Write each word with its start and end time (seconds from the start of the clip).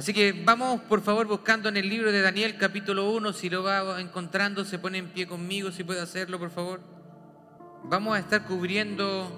Así 0.00 0.14
que 0.14 0.32
vamos 0.32 0.80
por 0.88 1.02
favor 1.02 1.26
buscando 1.26 1.68
en 1.68 1.76
el 1.76 1.86
libro 1.86 2.10
de 2.10 2.22
Daniel 2.22 2.56
capítulo 2.56 3.10
1, 3.10 3.34
si 3.34 3.50
lo 3.50 3.62
va 3.62 4.00
encontrando, 4.00 4.64
se 4.64 4.78
pone 4.78 4.96
en 4.96 5.08
pie 5.08 5.26
conmigo, 5.26 5.70
si 5.72 5.84
puede 5.84 6.00
hacerlo 6.00 6.38
por 6.38 6.48
favor. 6.48 6.80
Vamos 7.84 8.16
a 8.16 8.20
estar 8.20 8.46
cubriendo 8.46 9.28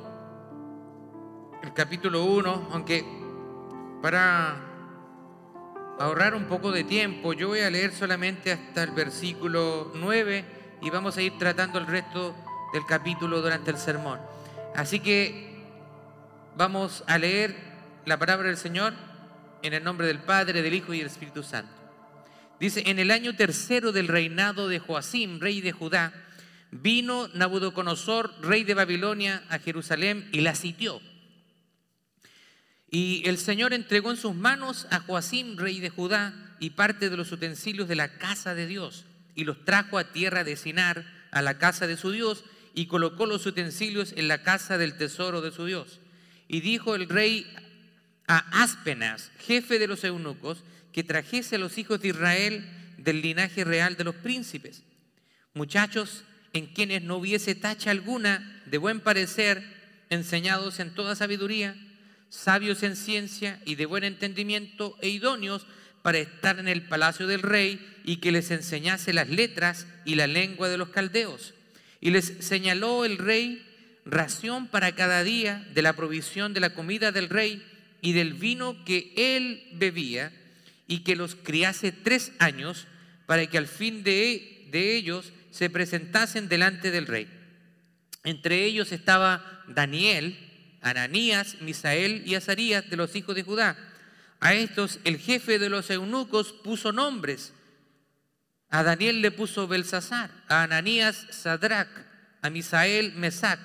el 1.64 1.72
capítulo 1.72 2.22
1, 2.26 2.68
aunque 2.70 3.04
para 4.00 4.54
ahorrar 5.98 6.36
un 6.36 6.44
poco 6.44 6.70
de 6.70 6.84
tiempo, 6.84 7.32
yo 7.32 7.48
voy 7.48 7.58
a 7.58 7.68
leer 7.68 7.92
solamente 7.92 8.52
hasta 8.52 8.84
el 8.84 8.92
versículo 8.92 9.90
9 9.96 10.44
y 10.80 10.90
vamos 10.90 11.16
a 11.16 11.22
ir 11.22 11.36
tratando 11.38 11.80
el 11.80 11.88
resto 11.88 12.36
del 12.72 12.86
capítulo 12.86 13.42
durante 13.42 13.72
el 13.72 13.78
sermón. 13.78 14.20
Así 14.76 15.00
que 15.00 15.64
vamos 16.56 17.02
a 17.08 17.18
leer 17.18 17.56
la 18.04 18.16
palabra 18.16 18.46
del 18.46 18.58
Señor 18.58 18.94
en 19.62 19.74
el 19.74 19.84
nombre 19.84 20.06
del 20.06 20.18
Padre, 20.18 20.62
del 20.62 20.74
Hijo 20.74 20.92
y 20.92 20.98
del 20.98 21.06
Espíritu 21.06 21.42
Santo. 21.42 21.72
Dice, 22.60 22.82
en 22.86 22.98
el 22.98 23.10
año 23.10 23.34
tercero 23.34 23.90
del 23.92 24.08
reinado 24.08 24.68
de 24.68 24.78
Joacim, 24.78 25.40
rey 25.40 25.60
de 25.60 25.72
Judá, 25.72 26.12
vino 26.70 27.28
Nabucodonosor, 27.34 28.34
rey 28.40 28.64
de 28.64 28.74
Babilonia, 28.74 29.44
a 29.48 29.58
Jerusalén 29.58 30.28
y 30.32 30.40
la 30.40 30.54
sitió. 30.54 31.00
Y 32.90 33.22
el 33.26 33.38
Señor 33.38 33.72
entregó 33.72 34.10
en 34.10 34.16
sus 34.16 34.34
manos 34.34 34.86
a 34.90 35.00
Joacim, 35.00 35.56
rey 35.56 35.80
de 35.80 35.90
Judá, 35.90 36.56
y 36.60 36.70
parte 36.70 37.10
de 37.10 37.16
los 37.16 37.32
utensilios 37.32 37.88
de 37.88 37.96
la 37.96 38.16
casa 38.18 38.54
de 38.54 38.66
Dios, 38.66 39.06
y 39.34 39.44
los 39.44 39.64
trajo 39.64 39.98
a 39.98 40.12
tierra 40.12 40.44
de 40.44 40.56
Sinar, 40.56 41.04
a 41.30 41.42
la 41.42 41.58
casa 41.58 41.86
de 41.86 41.96
su 41.96 42.12
Dios, 42.12 42.44
y 42.74 42.86
colocó 42.86 43.26
los 43.26 43.44
utensilios 43.46 44.12
en 44.16 44.28
la 44.28 44.42
casa 44.42 44.78
del 44.78 44.96
tesoro 44.96 45.40
de 45.40 45.50
su 45.50 45.66
Dios. 45.66 46.00
Y 46.48 46.60
dijo 46.60 46.94
el 46.94 47.08
rey 47.08 47.46
a 48.32 48.62
Aspenas, 48.62 49.30
jefe 49.40 49.78
de 49.78 49.86
los 49.86 50.04
eunucos, 50.04 50.64
que 50.90 51.04
trajese 51.04 51.56
a 51.56 51.58
los 51.58 51.76
hijos 51.76 52.00
de 52.00 52.08
Israel 52.08 52.64
del 52.96 53.20
linaje 53.20 53.62
real 53.62 53.94
de 53.94 54.04
los 54.04 54.14
príncipes. 54.14 54.82
Muchachos 55.52 56.24
en 56.54 56.64
quienes 56.68 57.02
no 57.02 57.16
hubiese 57.16 57.54
tacha 57.54 57.90
alguna, 57.90 58.62
de 58.64 58.78
buen 58.78 59.00
parecer, 59.00 59.62
enseñados 60.08 60.80
en 60.80 60.94
toda 60.94 61.14
sabiduría, 61.14 61.76
sabios 62.30 62.82
en 62.82 62.96
ciencia 62.96 63.60
y 63.66 63.74
de 63.74 63.84
buen 63.84 64.02
entendimiento 64.02 64.96
e 65.02 65.10
idóneos 65.10 65.66
para 66.00 66.16
estar 66.16 66.58
en 66.58 66.68
el 66.68 66.80
palacio 66.88 67.26
del 67.26 67.42
rey 67.42 67.86
y 68.02 68.16
que 68.16 68.32
les 68.32 68.50
enseñase 68.50 69.12
las 69.12 69.28
letras 69.28 69.86
y 70.06 70.14
la 70.14 70.26
lengua 70.26 70.70
de 70.70 70.78
los 70.78 70.88
caldeos. 70.88 71.52
Y 72.00 72.12
les 72.12 72.32
señaló 72.40 73.04
el 73.04 73.18
rey 73.18 73.62
ración 74.06 74.68
para 74.68 74.92
cada 74.92 75.22
día 75.22 75.68
de 75.74 75.82
la 75.82 75.92
provisión 75.92 76.54
de 76.54 76.60
la 76.60 76.72
comida 76.72 77.12
del 77.12 77.28
rey 77.28 77.62
y 78.02 78.12
del 78.12 78.34
vino 78.34 78.84
que 78.84 79.14
él 79.16 79.66
bebía, 79.72 80.30
y 80.86 80.98
que 80.98 81.16
los 81.16 81.36
criase 81.36 81.92
tres 81.92 82.32
años, 82.38 82.86
para 83.24 83.46
que 83.46 83.56
al 83.56 83.66
fin 83.66 84.02
de, 84.02 84.68
de 84.70 84.94
ellos 84.94 85.32
se 85.50 85.70
presentasen 85.70 86.48
delante 86.48 86.90
del 86.90 87.06
rey. 87.06 87.28
Entre 88.24 88.64
ellos 88.64 88.92
estaba 88.92 89.64
Daniel, 89.68 90.36
Ananías, 90.82 91.56
Misael 91.60 92.24
y 92.26 92.34
Azarías 92.34 92.90
de 92.90 92.96
los 92.96 93.14
hijos 93.16 93.34
de 93.34 93.44
Judá. 93.44 93.76
A 94.40 94.54
estos 94.54 94.98
el 95.04 95.18
jefe 95.18 95.58
de 95.58 95.68
los 95.68 95.88
eunucos 95.90 96.52
puso 96.52 96.92
nombres. 96.92 97.52
A 98.68 98.82
Daniel 98.82 99.22
le 99.22 99.30
puso 99.30 99.68
Belsasar, 99.68 100.30
a 100.48 100.64
Ananías 100.64 101.26
Sadrach, 101.30 101.88
a 102.42 102.50
Misael 102.50 103.12
Mesac 103.12 103.60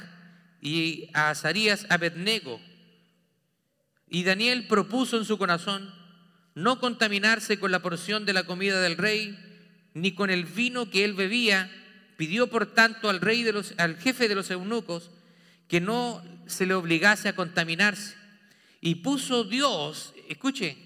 y 0.62 1.10
a 1.14 1.32
Azarías 1.32 1.88
Abednego. 1.90 2.62
Y 4.10 4.24
Daniel 4.24 4.68
propuso 4.68 5.18
en 5.18 5.26
su 5.26 5.38
corazón 5.38 5.94
no 6.56 6.80
contaminarse 6.80 7.60
con 7.60 7.72
la 7.72 7.82
porción 7.82 8.26
de 8.26 8.34
la 8.34 8.44
comida 8.44 8.82
del 8.82 8.98
rey, 8.98 9.38
ni 9.94 10.14
con 10.14 10.30
el 10.30 10.46
vino 10.46 10.90
que 10.90 11.06
él 11.06 11.14
bebía. 11.14 11.72
Pidió 12.18 12.48
por 12.48 12.66
tanto 12.66 13.10
al 13.10 13.22
rey 13.22 13.44
de 13.44 13.54
los, 13.54 13.74
al 13.78 13.98
jefe 13.98 14.28
de 14.28 14.36
los 14.36 14.50
eunucos 14.50 15.12
que 15.68 15.82
no 15.82 16.24
se 16.48 16.66
le 16.66 16.74
obligase 16.74 17.30
a 17.30 17.36
contaminarse. 17.36 18.16
Y 18.82 18.96
puso 18.96 19.44
Dios, 19.44 20.14
escuche, 20.30 20.78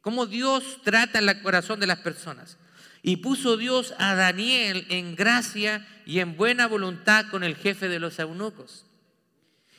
cómo 0.00 0.26
Dios 0.26 0.78
trata 0.84 1.18
el 1.18 1.42
corazón 1.42 1.80
de 1.80 1.86
las 1.86 1.98
personas. 1.98 2.58
Y 3.02 3.16
puso 3.16 3.56
Dios 3.56 3.94
a 3.98 4.14
Daniel 4.14 4.86
en 4.90 5.16
gracia 5.16 5.86
y 6.04 6.20
en 6.20 6.36
buena 6.36 6.66
voluntad 6.66 7.26
con 7.30 7.42
el 7.42 7.56
jefe 7.56 7.88
de 7.88 7.98
los 7.98 8.18
eunucos. 8.18 8.84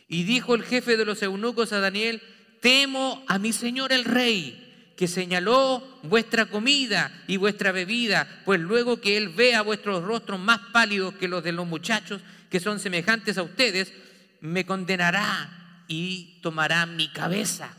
Y 0.07 0.23
dijo 0.23 0.56
el 0.56 0.63
jefe 0.63 0.97
de 0.97 1.06
los 1.06 1.22
eunucos 1.22 1.72
a 1.72 1.79
Daniel, 1.79 2.22
temo 2.61 3.23
a 3.27 3.38
mi 3.38 3.51
señor 3.51 3.91
el 3.91 4.05
rey, 4.05 4.94
que 4.95 5.07
señaló 5.07 5.83
vuestra 6.03 6.45
comida 6.45 7.11
y 7.27 7.38
vuestra 7.38 7.72
bebida, 7.72 8.27
pues 8.45 8.59
luego 8.59 9.01
que 9.01 9.17
él 9.17 9.29
vea 9.29 9.63
vuestros 9.63 10.03
rostros 10.03 10.39
más 10.39 10.59
pálidos 10.71 11.16
que 11.16 11.27
los 11.27 11.44
de 11.44 11.51
los 11.51 11.67
muchachos 11.67 12.21
que 12.50 12.59
son 12.59 12.79
semejantes 12.79 13.38
a 13.38 13.44
ustedes, 13.44 13.91
me 14.41 14.66
condenará 14.66 15.83
y 15.88 16.39
tomará 16.41 16.85
mi 16.85 17.07
cabeza. 17.07 17.73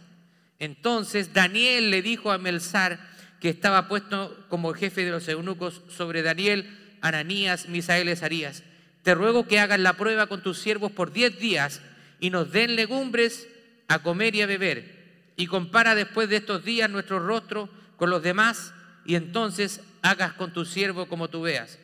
Entonces 0.58 1.32
Daniel 1.32 1.90
le 1.90 2.02
dijo 2.02 2.32
a 2.32 2.38
Melzar, 2.38 2.98
que 3.38 3.50
estaba 3.50 3.88
puesto 3.88 4.46
como 4.48 4.72
jefe 4.72 5.04
de 5.04 5.10
los 5.10 5.28
eunucos 5.28 5.82
sobre 5.88 6.22
Daniel, 6.22 6.78
Ananías, 7.00 7.68
Misael 7.68 8.08
y 8.08 8.12
Azarías, 8.12 8.62
te 9.02 9.14
ruego 9.14 9.46
que 9.46 9.58
hagas 9.58 9.80
la 9.80 9.94
prueba 9.94 10.28
con 10.28 10.42
tus 10.42 10.58
siervos 10.58 10.92
por 10.92 11.12
diez 11.12 11.38
días 11.38 11.80
y 12.20 12.30
nos 12.30 12.52
den 12.52 12.76
legumbres 12.76 13.48
a 13.92 14.02
comer 14.02 14.34
y 14.34 14.40
a 14.40 14.46
beber, 14.46 15.34
y 15.36 15.46
compara 15.46 15.94
después 15.94 16.26
de 16.30 16.36
estos 16.36 16.64
días 16.64 16.88
nuestro 16.88 17.18
rostro 17.18 17.68
con 17.98 18.08
los 18.08 18.22
demás, 18.22 18.72
y 19.04 19.16
entonces 19.16 19.82
hagas 20.00 20.32
con 20.32 20.54
tu 20.54 20.64
siervo 20.64 21.08
como 21.08 21.28
tú 21.28 21.42
veas. 21.42 21.78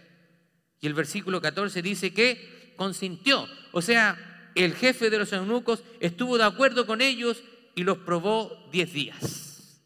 Y 0.80 0.86
el 0.86 0.94
versículo 0.94 1.42
14 1.42 1.82
dice 1.82 2.14
que 2.14 2.72
consintió, 2.78 3.46
o 3.72 3.82
sea, 3.82 4.50
el 4.54 4.74
jefe 4.74 5.10
de 5.10 5.18
los 5.18 5.34
eunucos 5.34 5.84
estuvo 6.00 6.38
de 6.38 6.44
acuerdo 6.44 6.86
con 6.86 7.02
ellos 7.02 7.42
y 7.74 7.84
los 7.84 7.98
probó 7.98 8.70
diez 8.72 8.90
días. 8.90 9.82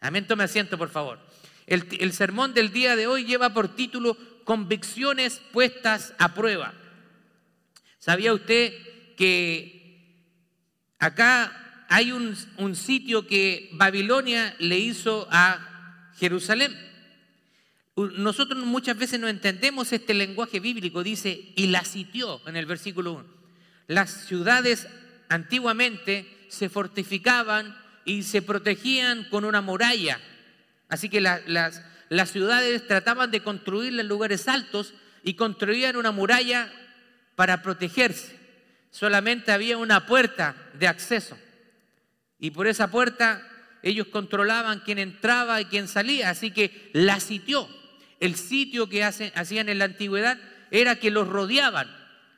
Amén, 0.00 0.26
tome 0.26 0.44
asiento, 0.44 0.78
por 0.78 0.88
favor. 0.88 1.18
El, 1.66 1.86
el 2.00 2.14
sermón 2.14 2.54
del 2.54 2.72
día 2.72 2.96
de 2.96 3.06
hoy 3.06 3.26
lleva 3.26 3.52
por 3.52 3.76
título 3.76 4.16
Convicciones 4.44 5.42
puestas 5.52 6.14
a 6.16 6.32
prueba. 6.32 6.72
¿Sabía 7.98 8.32
usted 8.32 8.72
que 9.16 9.66
acá 10.98 11.64
hay 11.88 12.12
un, 12.12 12.36
sitio 12.74 13.26
que 13.26 13.70
Babilonia 13.72 14.54
le 14.58 14.78
hizo 14.78 15.28
a 15.30 16.12
Jerusalén. 16.18 16.76
Nosotros 17.96 18.62
muchas 18.64 18.98
veces 18.98 19.20
no 19.20 19.28
entendemos 19.28 19.92
este 19.92 20.12
lenguaje 20.12 20.60
bíblico, 20.60 21.02
dice, 21.02 21.52
y 21.56 21.68
la 21.68 21.84
sitió 21.84 22.46
en 22.46 22.56
el 22.56 22.66
versículo 22.66 23.12
1. 23.12 23.24
Las 23.86 24.10
ciudades 24.26 24.88
antiguamente 25.28 26.26
se 26.48 26.68
fortificaban 26.68 27.76
y 28.04 28.24
se 28.24 28.42
protegían 28.42 29.24
con 29.30 29.44
una 29.44 29.60
muralla. 29.60 30.20
Así 30.88 31.08
que 31.08 31.20
las, 31.20 31.42
las 32.08 32.30
ciudades 32.30 32.86
trataban 32.86 33.30
de 33.30 33.42
construirla 33.42 34.02
en 34.02 34.08
lugares 34.08 34.48
altos 34.48 34.92
y 35.22 35.34
construían 35.34 35.96
una 35.96 36.12
muralla 36.12 36.70
para 37.34 37.62
protegerse. 37.62 38.36
Solamente 38.90 39.52
había 39.52 39.78
una 39.78 40.06
puerta 40.06 40.56
de 40.74 40.88
acceso. 40.88 41.36
Y 42.38 42.50
por 42.50 42.66
esa 42.66 42.90
puerta 42.90 43.42
ellos 43.82 44.08
controlaban 44.08 44.80
quién 44.80 44.98
entraba 44.98 45.60
y 45.60 45.66
quién 45.66 45.88
salía. 45.88 46.30
Así 46.30 46.50
que 46.50 46.90
la 46.92 47.20
sitió. 47.20 47.68
El 48.20 48.36
sitio 48.36 48.88
que 48.88 49.04
hacían 49.04 49.68
en 49.68 49.78
la 49.78 49.84
antigüedad 49.84 50.38
era 50.70 50.96
que 50.96 51.10
los 51.10 51.28
rodeaban. 51.28 51.88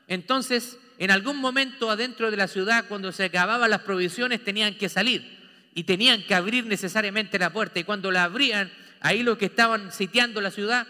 Entonces, 0.09 0.79
en 0.99 1.11
algún 1.11 1.37
momento 1.37 1.91
adentro 1.91 2.31
de 2.31 2.37
la 2.37 2.49
ciudad, 2.49 2.87
cuando 2.89 3.13
se 3.13 3.25
acababan 3.25 3.71
las 3.71 3.83
provisiones, 3.83 4.45
tenían 4.45 4.77
que 4.77 4.89
salir 4.89 5.39
y 5.75 5.85
tenían 5.85 6.23
que 6.25 6.35
abrir 6.35 6.67
necesariamente 6.67 7.39
la 7.39 7.51
puerta. 7.51 7.79
Y 7.79 7.85
cuando 7.85 8.11
la 8.11 8.25
abrían, 8.25 8.73
ahí 9.01 9.23
los 9.23 9.39
que 9.39 9.47
estaban 9.47 9.93
sitiando 9.93 10.41
la 10.41 10.51
ciudad 10.51 10.87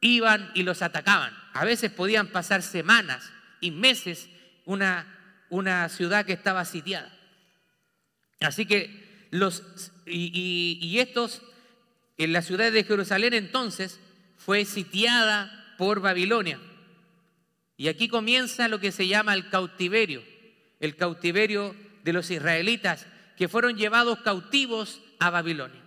iban 0.00 0.50
y 0.54 0.62
los 0.62 0.82
atacaban. 0.82 1.32
A 1.52 1.64
veces 1.64 1.90
podían 1.90 2.28
pasar 2.28 2.62
semanas 2.62 3.32
y 3.60 3.70
meses 3.70 4.28
una, 4.64 5.06
una 5.48 5.88
ciudad 5.88 6.26
que 6.26 6.32
estaba 6.32 6.64
sitiada. 6.64 7.10
Así 8.40 8.64
que 8.66 9.26
los, 9.30 9.62
y, 10.06 10.98
estos, 10.98 11.42
en 12.16 12.32
la 12.32 12.42
ciudad 12.42 12.72
de 12.72 12.84
Jerusalén 12.84 13.34
entonces 13.34 14.00
fue 14.36 14.64
sitiada 14.64 15.74
por 15.78 16.00
Babilonia. 16.00 16.58
Y 17.76 17.88
aquí 17.88 18.08
comienza 18.08 18.68
lo 18.68 18.80
que 18.80 18.92
se 18.92 19.06
llama 19.06 19.34
el 19.34 19.48
cautiverio, 19.48 20.22
el 20.80 20.96
cautiverio 20.96 21.74
de 22.02 22.12
los 22.12 22.30
israelitas 22.30 23.06
que 23.36 23.48
fueron 23.48 23.76
llevados 23.76 24.20
cautivos 24.20 25.00
a 25.18 25.30
Babilonia. 25.30 25.82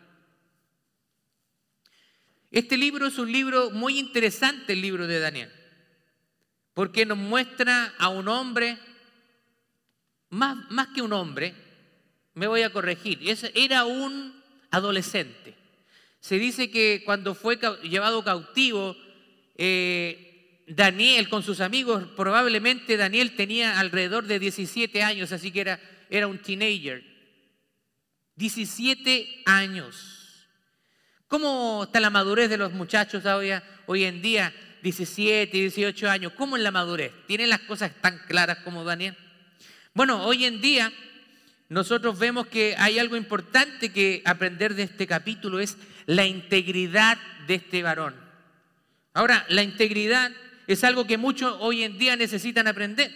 Este 2.51 2.77
libro 2.77 3.07
es 3.07 3.17
un 3.17 3.31
libro 3.31 3.71
muy 3.71 3.97
interesante, 3.97 4.73
el 4.73 4.81
libro 4.81 5.07
de 5.07 5.19
Daniel, 5.19 5.51
porque 6.75 7.05
nos 7.05 7.17
muestra 7.17 7.95
a 7.97 8.09
un 8.09 8.27
hombre, 8.27 8.77
más, 10.29 10.69
más 10.69 10.89
que 10.89 11.01
un 11.01 11.13
hombre, 11.13 11.55
me 12.33 12.47
voy 12.47 12.63
a 12.63 12.71
corregir, 12.71 13.19
era 13.53 13.85
un 13.85 14.33
adolescente. 14.71 15.55
Se 16.19 16.39
dice 16.39 16.71
que 16.71 17.03
cuando 17.05 17.35
fue 17.35 17.59
llevado 17.83 18.23
cautivo, 18.23 18.95
eh, 19.55 20.63
Daniel 20.67 21.29
con 21.29 21.43
sus 21.43 21.59
amigos, 21.59 22.05
probablemente 22.15 22.97
Daniel 22.97 23.35
tenía 23.35 23.79
alrededor 23.79 24.25
de 24.25 24.39
17 24.39 25.03
años, 25.03 25.31
así 25.31 25.51
que 25.51 25.77
era, 26.09 26.27
un 26.27 26.39
teenager. 26.39 27.03
17 28.35 29.43
años. 29.45 30.47
¿Cómo 31.27 31.83
está 31.85 31.99
la 31.99 32.09
madurez 32.09 32.49
de 32.49 32.57
los 32.57 32.71
muchachos 32.71 33.25
hoy, 33.25 33.51
hoy 33.85 34.03
en 34.05 34.21
día? 34.21 34.53
17, 34.81 35.55
18 35.55 36.09
años. 36.09 36.33
¿Cómo 36.33 36.57
es 36.57 36.63
la 36.63 36.71
madurez? 36.71 37.11
¿Tienen 37.27 37.49
las 37.49 37.61
cosas 37.61 37.91
tan 38.01 38.17
claras 38.27 38.59
como 38.59 38.83
Daniel? 38.83 39.15
Bueno, 39.93 40.25
hoy 40.25 40.45
en 40.45 40.61
día 40.61 40.91
nosotros 41.73 42.19
vemos 42.19 42.45
que 42.45 42.75
hay 42.77 42.99
algo 42.99 43.15
importante 43.15 43.91
que 43.91 44.21
aprender 44.25 44.75
de 44.75 44.83
este 44.83 45.07
capítulo, 45.07 45.59
es 45.59 45.75
la 46.05 46.23
integridad 46.23 47.17
de 47.47 47.55
este 47.55 47.81
varón. 47.81 48.13
Ahora, 49.11 49.43
la 49.49 49.63
integridad 49.63 50.31
es 50.67 50.83
algo 50.83 51.07
que 51.07 51.17
muchos 51.17 51.57
hoy 51.61 51.81
en 51.81 51.97
día 51.97 52.15
necesitan 52.15 52.67
aprender. 52.67 53.11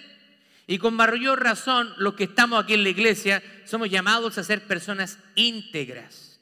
Y 0.65 0.80
con 0.80 0.95
mayor 0.95 1.44
razón, 1.44 1.94
los 1.98 2.15
que 2.15 2.24
estamos 2.24 2.63
aquí 2.63 2.74
en 2.74 2.81
la 2.81 2.89
iglesia 2.89 3.44
somos 3.63 3.92
llamados 3.92 4.39
a 4.39 4.44
ser 4.44 4.63
personas 4.63 5.19
íntegras, 5.36 6.39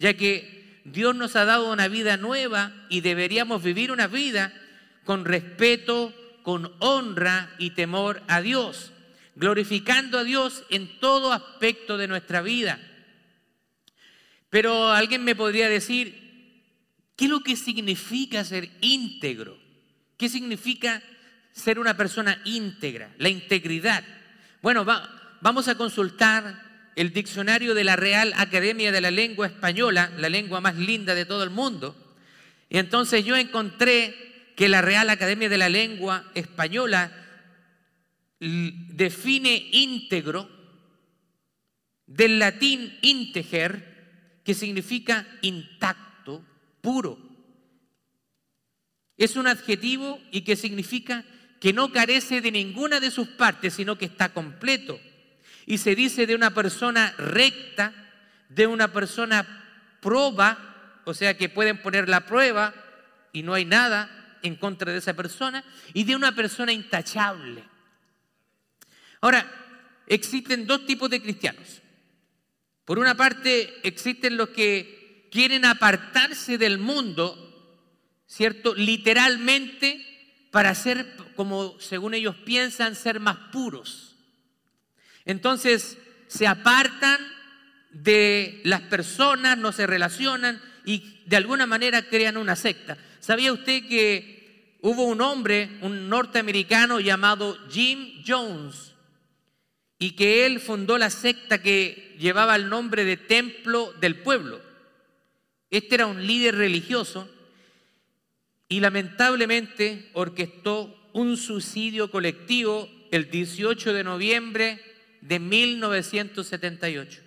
ya 0.00 0.14
que 0.14 0.82
Dios 0.84 1.14
nos 1.14 1.36
ha 1.36 1.44
dado 1.44 1.72
una 1.72 1.86
vida 1.86 2.16
nueva 2.16 2.72
y 2.88 3.02
deberíamos 3.02 3.62
vivir 3.62 3.92
una 3.92 4.08
vida 4.08 4.52
con 5.04 5.24
respeto, 5.24 6.12
con 6.42 6.72
honra 6.80 7.54
y 7.58 7.70
temor 7.70 8.20
a 8.26 8.40
Dios, 8.40 8.92
glorificando 9.36 10.18
a 10.18 10.24
Dios 10.24 10.64
en 10.68 10.98
todo 10.98 11.32
aspecto 11.32 11.96
de 11.96 12.08
nuestra 12.08 12.42
vida. 12.42 12.80
Pero 14.50 14.90
alguien 14.90 15.22
me 15.22 15.36
podría 15.36 15.68
decir, 15.68 16.64
¿qué 17.14 17.26
es 17.26 17.30
lo 17.30 17.40
que 17.40 17.54
significa 17.54 18.44
ser 18.44 18.68
íntegro? 18.80 19.56
¿Qué 20.16 20.28
significa 20.28 21.02
ser 21.56 21.78
una 21.78 21.96
persona 21.96 22.38
íntegra, 22.44 23.10
la 23.18 23.30
integridad. 23.30 24.04
Bueno, 24.60 24.84
vamos 25.40 25.68
a 25.68 25.74
consultar 25.74 26.62
el 26.94 27.12
diccionario 27.12 27.74
de 27.74 27.82
la 27.82 27.96
Real 27.96 28.34
Academia 28.36 28.92
de 28.92 29.00
la 29.00 29.10
Lengua 29.10 29.46
Española, 29.46 30.12
la 30.18 30.28
lengua 30.28 30.60
más 30.60 30.76
linda 30.76 31.14
de 31.14 31.24
todo 31.24 31.42
el 31.42 31.50
mundo. 31.50 31.96
Y 32.68 32.76
entonces 32.78 33.24
yo 33.24 33.36
encontré 33.36 34.52
que 34.54 34.68
la 34.68 34.82
Real 34.82 35.08
Academia 35.08 35.48
de 35.48 35.58
la 35.58 35.70
Lengua 35.70 36.24
Española 36.34 37.10
define 38.38 39.68
íntegro 39.72 40.48
del 42.06 42.38
latín 42.38 42.98
integer, 43.02 44.40
que 44.44 44.54
significa 44.54 45.26
intacto, 45.42 46.44
puro. 46.80 47.18
Es 49.16 49.36
un 49.36 49.46
adjetivo 49.46 50.20
y 50.30 50.42
que 50.42 50.56
significa 50.56 51.24
que 51.60 51.72
no 51.72 51.90
carece 51.90 52.40
de 52.40 52.52
ninguna 52.52 53.00
de 53.00 53.10
sus 53.10 53.28
partes, 53.28 53.74
sino 53.74 53.96
que 53.98 54.04
está 54.04 54.32
completo. 54.32 55.00
Y 55.64 55.78
se 55.78 55.96
dice 55.96 56.26
de 56.26 56.34
una 56.34 56.52
persona 56.52 57.12
recta, 57.18 57.92
de 58.48 58.66
una 58.66 58.92
persona 58.92 59.98
proba, 60.00 61.00
o 61.04 61.14
sea 61.14 61.36
que 61.36 61.48
pueden 61.48 61.82
poner 61.82 62.08
la 62.08 62.26
prueba 62.26 62.74
y 63.32 63.42
no 63.42 63.54
hay 63.54 63.64
nada 63.64 64.38
en 64.42 64.54
contra 64.54 64.92
de 64.92 64.98
esa 64.98 65.14
persona, 65.14 65.64
y 65.92 66.04
de 66.04 66.14
una 66.14 66.34
persona 66.34 66.72
intachable. 66.72 67.64
Ahora, 69.26 69.44
existen 70.06 70.68
dos 70.68 70.86
tipos 70.86 71.10
de 71.10 71.20
cristianos. 71.20 71.82
Por 72.84 73.00
una 73.00 73.16
parte, 73.16 73.74
existen 73.82 74.36
los 74.36 74.50
que 74.50 75.28
quieren 75.32 75.64
apartarse 75.64 76.58
del 76.58 76.78
mundo, 76.78 77.36
¿cierto? 78.28 78.72
Literalmente 78.76 80.46
para 80.52 80.72
ser, 80.76 81.12
como 81.34 81.74
según 81.80 82.14
ellos 82.14 82.36
piensan, 82.44 82.94
ser 82.94 83.18
más 83.18 83.36
puros. 83.50 84.14
Entonces 85.24 85.98
se 86.28 86.46
apartan 86.46 87.18
de 87.90 88.60
las 88.62 88.82
personas, 88.82 89.58
no 89.58 89.72
se 89.72 89.88
relacionan 89.88 90.62
y 90.84 91.24
de 91.26 91.36
alguna 91.36 91.66
manera 91.66 92.08
crean 92.08 92.36
una 92.36 92.54
secta. 92.54 92.96
¿Sabía 93.18 93.52
usted 93.52 93.88
que 93.88 94.78
hubo 94.82 95.02
un 95.02 95.20
hombre, 95.20 95.78
un 95.80 96.08
norteamericano 96.08 97.00
llamado 97.00 97.58
Jim 97.68 98.22
Jones, 98.24 98.92
y 99.98 100.12
que 100.12 100.46
él 100.46 100.60
fundó 100.60 100.98
la 100.98 101.10
secta 101.10 101.62
que 101.62 102.16
llevaba 102.18 102.56
el 102.56 102.68
nombre 102.68 103.04
de 103.04 103.16
Templo 103.16 103.92
del 104.00 104.16
Pueblo? 104.16 104.60
Este 105.70 105.96
era 105.96 106.06
un 106.06 106.26
líder 106.26 106.56
religioso 106.56 107.28
y 108.68 108.80
lamentablemente 108.80 110.10
orquestó 110.12 111.10
un 111.12 111.36
suicidio 111.36 112.10
colectivo 112.10 112.88
el 113.10 113.30
18 113.30 113.92
de 113.92 114.04
noviembre 114.04 114.80
de 115.20 115.38
1978, 115.38 117.22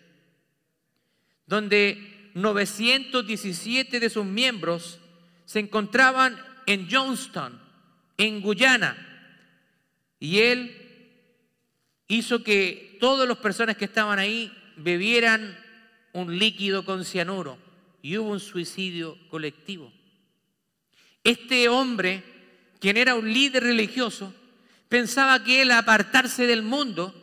donde 1.47 2.31
917 2.33 3.99
de 3.99 4.09
sus 4.09 4.25
miembros 4.25 4.99
se 5.45 5.59
encontraban 5.59 6.39
en 6.65 6.87
Johnston, 6.89 7.59
en 8.17 8.41
Guyana, 8.41 9.05
y 10.19 10.39
él 10.39 10.78
hizo 12.09 12.43
que 12.43 12.97
todas 12.99 13.27
las 13.27 13.37
personas 13.37 13.77
que 13.77 13.85
estaban 13.85 14.19
ahí 14.19 14.51
bebieran 14.75 15.57
un 16.11 16.37
líquido 16.37 16.83
con 16.83 17.05
cianuro 17.05 17.57
y 18.01 18.17
hubo 18.17 18.31
un 18.31 18.39
suicidio 18.39 19.17
colectivo. 19.29 19.93
Este 21.23 21.69
hombre, 21.69 22.23
quien 22.79 22.97
era 22.97 23.15
un 23.15 23.31
líder 23.31 23.63
religioso, 23.63 24.33
pensaba 24.89 25.43
que 25.43 25.61
él 25.61 25.71
apartarse 25.71 26.47
del 26.47 26.63
mundo 26.63 27.13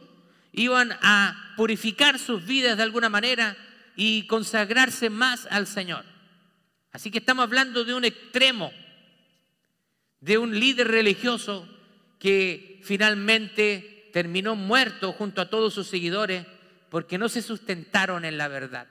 iban 0.52 0.92
a 1.02 1.54
purificar 1.56 2.18
sus 2.18 2.46
vidas 2.46 2.76
de 2.76 2.84
alguna 2.84 3.08
manera 3.08 3.56
y 3.96 4.26
consagrarse 4.26 5.10
más 5.10 5.48
al 5.50 5.66
Señor. 5.66 6.04
Así 6.92 7.10
que 7.10 7.18
estamos 7.18 7.42
hablando 7.42 7.84
de 7.84 7.92
un 7.92 8.04
extremo, 8.04 8.70
de 10.20 10.38
un 10.38 10.58
líder 10.58 10.88
religioso 10.88 11.68
que 12.20 12.80
finalmente 12.84 13.95
terminó 14.16 14.56
muerto 14.56 15.12
junto 15.12 15.42
a 15.42 15.50
todos 15.50 15.74
sus 15.74 15.88
seguidores 15.88 16.46
porque 16.88 17.18
no 17.18 17.28
se 17.28 17.42
sustentaron 17.42 18.24
en 18.24 18.38
la 18.38 18.48
verdad. 18.48 18.86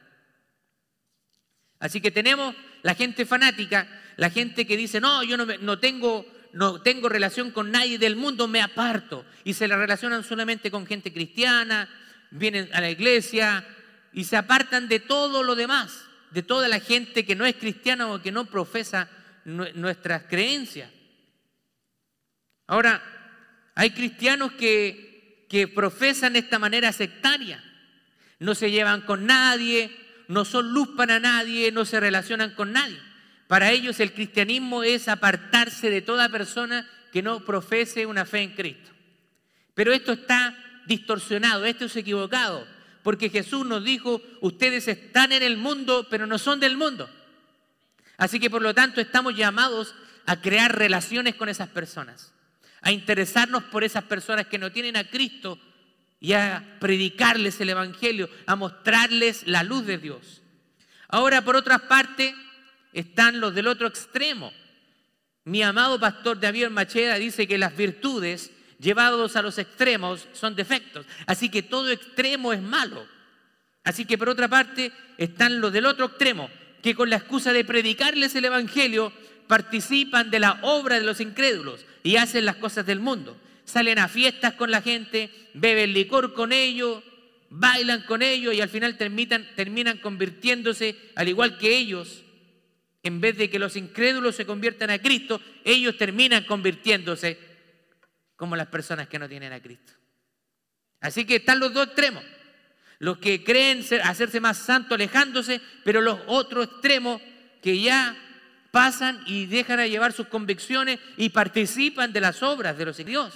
Así 1.79 1.99
que 1.99 2.11
tenemos 2.11 2.55
la 2.83 2.93
gente 2.93 3.25
fanática 3.25 3.87
la 4.17 4.29
gente 4.29 4.67
que 4.67 4.77
dice, 4.77 5.01
no, 5.01 5.23
yo 5.23 5.35
no, 5.35 5.79
tengo, 5.79 6.31
no 6.53 6.79
tengo 6.79 7.09
relación 7.09 7.49
con 7.49 7.71
nadie 7.71 7.97
del 7.97 8.15
mundo, 8.15 8.47
me 8.47 8.61
aparto. 8.61 9.25
Y 9.43 9.55
se 9.55 9.67
la 9.67 9.77
relacionan 9.77 10.23
solamente 10.23 10.69
con 10.69 10.85
gente 10.85 11.11
cristiana, 11.11 11.89
vienen 12.29 12.69
a 12.71 12.79
la 12.79 12.91
iglesia 12.91 13.65
y 14.13 14.25
se 14.25 14.37
apartan 14.37 14.87
de 14.87 14.99
todo 14.99 15.41
lo 15.41 15.55
demás, 15.55 16.03
de 16.29 16.43
toda 16.43 16.67
la 16.67 16.79
gente 16.79 17.25
que 17.25 17.35
no 17.35 17.47
es 17.47 17.55
cristiana 17.55 18.13
o 18.13 18.21
que 18.21 18.31
no 18.31 18.45
profesa 18.45 19.09
nuestras 19.43 20.25
creencias. 20.29 20.91
Ahora, 22.67 23.01
hay 23.73 23.89
cristianos 23.89 24.51
que, 24.51 25.14
que 25.47 25.67
profesan 25.67 26.35
esta 26.35 26.59
manera 26.59 26.91
sectaria. 26.91 27.63
No 28.39 28.55
se 28.55 28.71
llevan 28.71 29.01
con 29.01 29.25
nadie, 29.25 29.95
no 30.27 30.45
son 30.45 30.73
luz 30.73 30.89
para 30.97 31.19
nadie, 31.19 31.71
no 31.71 31.85
se 31.85 31.99
relacionan 31.99 32.51
con 32.51 32.71
nadie. 32.71 32.99
Para 33.47 33.71
ellos 33.71 33.99
el 33.99 34.13
cristianismo 34.13 34.83
es 34.83 35.07
apartarse 35.07 35.89
de 35.89 36.01
toda 36.01 36.29
persona 36.29 36.89
que 37.11 37.21
no 37.21 37.45
profese 37.45 38.05
una 38.05 38.25
fe 38.25 38.41
en 38.41 38.55
Cristo. 38.55 38.91
Pero 39.73 39.93
esto 39.93 40.13
está 40.13 40.57
distorsionado, 40.87 41.65
esto 41.65 41.85
es 41.85 41.95
equivocado, 41.95 42.67
porque 43.03 43.29
Jesús 43.29 43.65
nos 43.65 43.83
dijo, 43.83 44.21
ustedes 44.41 44.87
están 44.87 45.31
en 45.31 45.43
el 45.43 45.57
mundo, 45.57 46.07
pero 46.09 46.25
no 46.27 46.37
son 46.37 46.59
del 46.59 46.77
mundo. 46.77 47.09
Así 48.17 48.39
que 48.39 48.49
por 48.49 48.61
lo 48.61 48.73
tanto 48.73 49.01
estamos 49.01 49.35
llamados 49.35 49.95
a 50.25 50.41
crear 50.41 50.75
relaciones 50.75 51.35
con 51.35 51.49
esas 51.49 51.69
personas, 51.69 52.33
a 52.85 52.91
interesarnos 52.91 53.63
por 53.63 53.83
esas 53.83 54.03
personas 54.03 54.45
que 54.45 54.59
no 54.59 54.71
tienen 54.71 54.95
a 54.95 55.09
Cristo 55.09 55.57
y 56.19 56.33
a 56.33 56.77
predicarles 56.79 57.59
el 57.59 57.69
Evangelio, 57.69 58.29
a 58.45 58.55
mostrarles 58.55 59.47
la 59.47 59.63
luz 59.63 59.87
de 59.87 59.97
Dios. 59.97 60.43
Ahora, 61.07 61.43
por 61.43 61.55
otra 61.55 61.79
parte, 61.79 62.35
están 62.93 63.39
los 63.39 63.55
del 63.55 63.67
otro 63.67 63.87
extremo. 63.87 64.53
Mi 65.45 65.63
amado 65.63 65.99
pastor 65.99 66.39
David 66.39 66.67
Macheda 66.67 67.15
dice 67.15 67.47
que 67.47 67.57
las 67.57 67.75
virtudes 67.75 68.51
llevados 68.79 69.35
a 69.35 69.41
los 69.41 69.57
extremos 69.57 70.27
son 70.33 70.55
defectos. 70.55 71.07
Así 71.25 71.49
que 71.49 71.63
todo 71.63 71.89
extremo 71.89 72.53
es 72.53 72.61
malo. 72.61 73.03
Así 73.83 74.05
que 74.05 74.19
por 74.19 74.29
otra 74.29 74.47
parte 74.47 74.91
están 75.17 75.59
los 75.59 75.73
del 75.73 75.87
otro 75.87 76.05
extremo, 76.05 76.51
que 76.83 76.93
con 76.93 77.09
la 77.09 77.15
excusa 77.15 77.51
de 77.51 77.65
predicarles 77.65 78.35
el 78.35 78.45
Evangelio 78.45 79.11
participan 79.47 80.29
de 80.29 80.39
la 80.39 80.59
obra 80.61 80.99
de 80.99 81.05
los 81.05 81.19
incrédulos 81.19 81.83
y 82.05 82.17
hacen 82.17 82.45
las 82.45 82.57
cosas 82.57 82.85
del 82.85 82.99
mundo. 82.99 83.35
Salen 83.63 83.97
a 83.97 84.07
fiestas 84.07 84.53
con 84.53 84.69
la 84.69 84.83
gente, 84.83 85.31
beben 85.55 85.91
licor 85.91 86.35
con 86.35 86.53
ellos, 86.53 87.03
bailan 87.49 88.03
con 88.03 88.21
ellos 88.21 88.53
y 88.53 88.61
al 88.61 88.69
final 88.69 88.95
terminan, 88.95 89.97
convirtiéndose, 89.97 90.95
al 91.15 91.29
igual 91.29 91.57
que 91.57 91.75
ellos, 91.75 92.23
en 93.01 93.19
vez 93.21 93.37
de 93.37 93.49
que 93.49 93.57
los 93.57 93.75
incrédulos 93.75 94.35
se 94.35 94.45
conviertan 94.45 94.91
a 94.91 94.99
Cristo, 94.99 95.41
ellos 95.63 95.97
terminan 95.97 96.43
convirtiéndose 96.43 97.39
como 98.35 98.55
las 98.55 98.67
personas 98.67 99.07
que 99.07 99.17
no 99.17 99.27
tienen 99.27 99.51
a 99.51 99.59
Cristo. 99.59 99.93
Así 101.01 101.25
que 101.25 101.37
están 101.37 101.59
los 101.59 101.73
dos 101.73 101.87
extremos. 101.87 102.23
Los 102.99 103.17
que 103.17 103.43
creen 103.43 103.83
hacerse 104.03 104.39
más 104.39 104.59
santos 104.59 104.93
alejándose, 104.93 105.59
pero 105.83 106.01
los 106.01 106.19
otros 106.27 106.67
extremos 106.67 107.19
que 107.63 107.79
ya 107.79 108.15
pasan 108.75 109.23
y 109.25 109.45
dejan 109.45 109.77
de 109.77 109.89
llevar 109.89 110.11
sus 110.11 110.27
convicciones 110.27 110.99
y 111.15 111.29
participan 111.29 112.11
de 112.11 112.19
las 112.19 112.43
obras 112.43 112.77
de 112.77 112.83
los 112.83 112.97
Dios. 112.97 113.33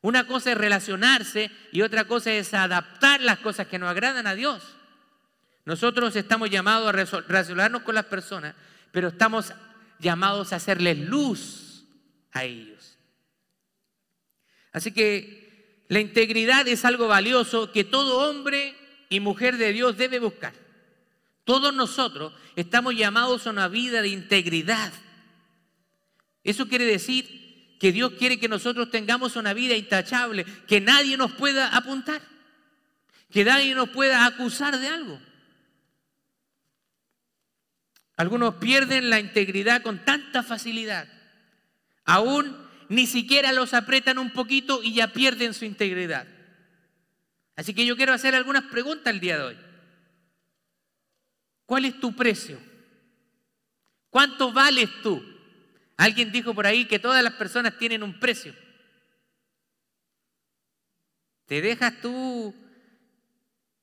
Una 0.00 0.26
cosa 0.26 0.50
es 0.50 0.58
relacionarse 0.58 1.52
y 1.70 1.82
otra 1.82 2.06
cosa 2.06 2.32
es 2.32 2.52
adaptar 2.54 3.20
las 3.20 3.38
cosas 3.38 3.68
que 3.68 3.78
nos 3.78 3.88
agradan 3.88 4.26
a 4.26 4.34
Dios. 4.34 4.64
Nosotros 5.64 6.16
estamos 6.16 6.50
llamados 6.50 6.88
a 6.88 7.20
relacionarnos 7.20 7.82
con 7.82 7.94
las 7.94 8.06
personas, 8.06 8.56
pero 8.90 9.08
estamos 9.08 9.52
llamados 10.00 10.52
a 10.52 10.56
hacerles 10.56 10.98
luz 10.98 11.84
a 12.32 12.42
ellos. 12.42 12.98
Así 14.72 14.90
que 14.90 15.84
la 15.86 16.00
integridad 16.00 16.66
es 16.66 16.84
algo 16.84 17.06
valioso 17.06 17.70
que 17.70 17.84
todo 17.84 18.28
hombre 18.28 18.74
y 19.08 19.20
mujer 19.20 19.56
de 19.56 19.72
Dios 19.72 19.96
debe 19.96 20.18
buscar. 20.18 20.52
Todos 21.48 21.72
nosotros 21.72 22.34
estamos 22.56 22.94
llamados 22.94 23.46
a 23.46 23.50
una 23.50 23.68
vida 23.68 24.02
de 24.02 24.08
integridad. 24.08 24.92
Eso 26.44 26.68
quiere 26.68 26.84
decir 26.84 27.78
que 27.80 27.90
Dios 27.90 28.12
quiere 28.18 28.38
que 28.38 28.50
nosotros 28.50 28.90
tengamos 28.90 29.34
una 29.34 29.54
vida 29.54 29.74
intachable, 29.74 30.44
que 30.66 30.82
nadie 30.82 31.16
nos 31.16 31.32
pueda 31.32 31.74
apuntar, 31.74 32.20
que 33.32 33.46
nadie 33.46 33.74
nos 33.74 33.88
pueda 33.88 34.26
acusar 34.26 34.78
de 34.78 34.88
algo. 34.88 35.18
Algunos 38.18 38.56
pierden 38.56 39.08
la 39.08 39.18
integridad 39.18 39.80
con 39.80 40.04
tanta 40.04 40.42
facilidad. 40.42 41.08
Aún 42.04 42.58
ni 42.90 43.06
siquiera 43.06 43.54
los 43.54 43.72
apretan 43.72 44.18
un 44.18 44.34
poquito 44.34 44.82
y 44.82 44.92
ya 44.92 45.14
pierden 45.14 45.54
su 45.54 45.64
integridad. 45.64 46.28
Así 47.56 47.72
que 47.72 47.86
yo 47.86 47.96
quiero 47.96 48.12
hacer 48.12 48.34
algunas 48.34 48.64
preguntas 48.64 49.14
el 49.14 49.20
día 49.20 49.38
de 49.38 49.44
hoy. 49.44 49.67
¿Cuál 51.68 51.84
es 51.84 52.00
tu 52.00 52.16
precio? 52.16 52.58
¿Cuánto 54.08 54.54
vales 54.54 54.88
tú? 55.02 55.22
Alguien 55.98 56.32
dijo 56.32 56.54
por 56.54 56.66
ahí 56.66 56.86
que 56.86 56.98
todas 56.98 57.22
las 57.22 57.34
personas 57.34 57.76
tienen 57.76 58.02
un 58.02 58.18
precio. 58.18 58.54
¿Te 61.44 61.60
dejas 61.60 62.00
tú 62.00 62.54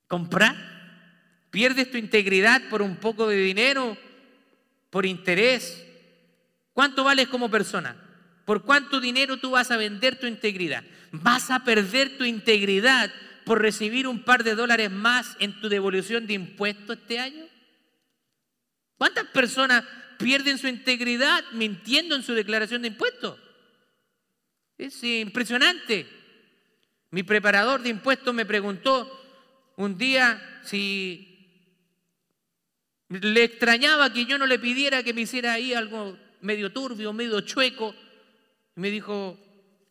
comprar? 0.07 0.55
¿Pierdes 1.51 1.91
tu 1.91 1.97
integridad 1.97 2.67
por 2.71 2.81
un 2.81 2.95
poco 2.95 3.27
de 3.27 3.37
dinero? 3.37 3.95
¿Por 4.89 5.05
interés? 5.05 5.85
¿Cuánto 6.73 7.03
vales 7.03 7.27
como 7.27 7.51
persona? 7.51 7.95
¿Por 8.45 8.63
cuánto 8.63 8.99
dinero 8.99 9.37
tú 9.37 9.51
vas 9.51 9.69
a 9.69 9.77
vender 9.77 10.19
tu 10.19 10.25
integridad? 10.25 10.83
¿Vas 11.11 11.51
a 11.51 11.63
perder 11.63 12.17
tu 12.17 12.23
integridad 12.23 13.13
por 13.45 13.61
recibir 13.61 14.07
un 14.07 14.23
par 14.23 14.43
de 14.43 14.55
dólares 14.55 14.89
más 14.89 15.37
en 15.39 15.61
tu 15.61 15.69
devolución 15.69 16.25
de 16.25 16.33
impuestos 16.33 16.97
este 16.97 17.19
año? 17.19 17.45
¿Cuántas 18.97 19.25
personas 19.27 19.83
pierden 20.17 20.57
su 20.57 20.67
integridad 20.67 21.43
mintiendo 21.51 22.15
en 22.15 22.23
su 22.23 22.33
declaración 22.33 22.81
de 22.81 22.89
impuestos? 22.89 23.39
Es 24.77 25.03
impresionante. 25.03 26.05
Mi 27.11 27.23
preparador 27.23 27.81
de 27.81 27.89
impuestos 27.89 28.33
me 28.33 28.45
preguntó 28.45 29.09
un 29.77 29.97
día 29.97 30.61
si 30.63 31.31
le 33.09 33.43
extrañaba 33.43 34.11
que 34.11 34.25
yo 34.25 34.37
no 34.37 34.47
le 34.47 34.59
pidiera 34.59 35.03
que 35.03 35.13
me 35.13 35.21
hiciera 35.21 35.53
ahí 35.53 35.73
algo 35.73 36.17
medio 36.41 36.71
turbio, 36.71 37.13
medio 37.13 37.41
chueco. 37.41 37.95
Y 38.75 38.79
me 38.79 38.91
dijo, 38.91 39.37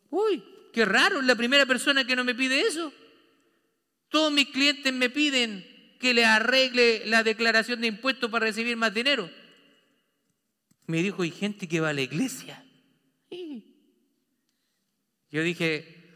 uy, 0.09 0.43
qué 0.73 0.85
raro, 0.85 1.19
es 1.19 1.25
la 1.25 1.35
primera 1.35 1.65
persona 1.65 2.05
que 2.05 2.15
no 2.15 2.23
me 2.23 2.35
pide 2.35 2.61
eso. 2.61 2.91
Todos 4.09 4.31
mis 4.31 4.49
clientes 4.49 4.93
me 4.93 5.09
piden 5.09 5.74
que 5.99 6.13
le 6.13 6.25
arregle 6.25 7.05
la 7.05 7.23
declaración 7.23 7.81
de 7.81 7.87
impuestos 7.87 8.29
para 8.29 8.45
recibir 8.45 8.77
más 8.77 8.93
dinero. 8.93 9.29
Me 10.87 11.01
dijo, 11.01 11.23
hay 11.23 11.31
gente 11.31 11.67
que 11.67 11.79
va 11.79 11.89
a 11.89 11.93
la 11.93 12.01
iglesia. 12.01 12.63
Yo 15.31 15.43
dije, 15.43 16.13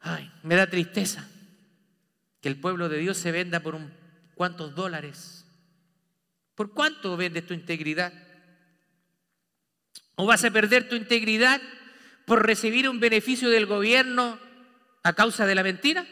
ay, 0.00 0.30
me 0.42 0.56
da 0.56 0.68
tristeza 0.68 1.28
que 2.40 2.48
el 2.48 2.58
pueblo 2.58 2.88
de 2.88 2.98
Dios 2.98 3.16
se 3.16 3.30
venda 3.30 3.60
por 3.60 3.74
un 3.74 3.92
cuantos 4.34 4.74
dólares. 4.74 5.46
¿Por 6.54 6.72
cuánto 6.72 7.16
vendes 7.16 7.46
tu 7.46 7.54
integridad? 7.54 8.12
¿O 10.16 10.26
vas 10.26 10.44
a 10.44 10.50
perder 10.50 10.88
tu 10.88 10.94
integridad 10.94 11.60
por 12.26 12.46
recibir 12.46 12.88
un 12.88 13.00
beneficio 13.00 13.50
del 13.50 13.66
gobierno 13.66 14.38
a 15.02 15.12
causa 15.12 15.46
de 15.46 15.54
la 15.54 15.62
mentira? 15.62 16.06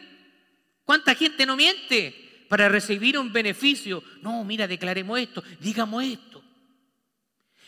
¿Cuánta 0.85 1.15
gente 1.15 1.45
no 1.45 1.55
miente 1.55 2.22
para 2.47 2.69
recibir 2.69 3.17
un 3.17 3.31
beneficio? 3.31 4.03
No, 4.21 4.43
mira, 4.43 4.67
declaremos 4.67 5.19
esto, 5.19 5.43
digamos 5.59 6.03
esto. 6.03 6.43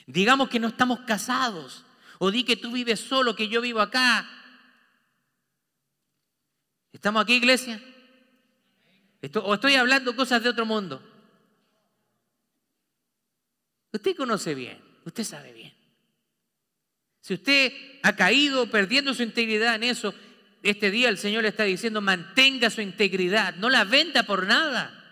Digamos 0.06 0.50
que 0.50 0.60
no 0.60 0.68
estamos 0.68 1.00
casados. 1.02 1.84
O 2.20 2.32
di 2.32 2.44
que 2.44 2.56
tú 2.56 2.72
vives 2.72 3.00
solo, 3.00 3.36
que 3.36 3.48
yo 3.48 3.62
vivo 3.62 3.82
acá. 3.82 4.30
¿Estamos 6.94 7.24
aquí, 7.24 7.36
iglesia? 7.36 7.82
¿O 9.44 9.54
estoy 9.56 9.76
hablando 9.76 10.16
cosas 10.16 10.42
de 10.42 10.50
otro 10.50 10.66
mundo? 10.66 11.02
Usted 13.92 14.16
conoce 14.16 14.54
bien, 14.54 14.82
usted 15.06 15.24
sabe 15.24 15.54
bien. 15.54 15.74
Si 17.22 17.34
usted 17.34 17.74
ha 18.04 18.16
caído 18.16 18.70
perdiendo 18.70 19.14
su 19.14 19.24
integridad 19.24 19.76
en 19.76 19.84
eso, 19.84 20.14
este 20.70 20.90
día 20.90 21.10
el 21.10 21.18
Señor 21.18 21.44
le 21.44 21.50
está 21.50 21.64
diciendo, 21.64 22.02
mantenga 22.02 22.70
su 22.70 22.82
integridad, 22.82 23.56
no 23.56 23.70
la 23.70 23.84
venda 23.84 24.24
por 24.24 24.48
nada. 24.48 25.04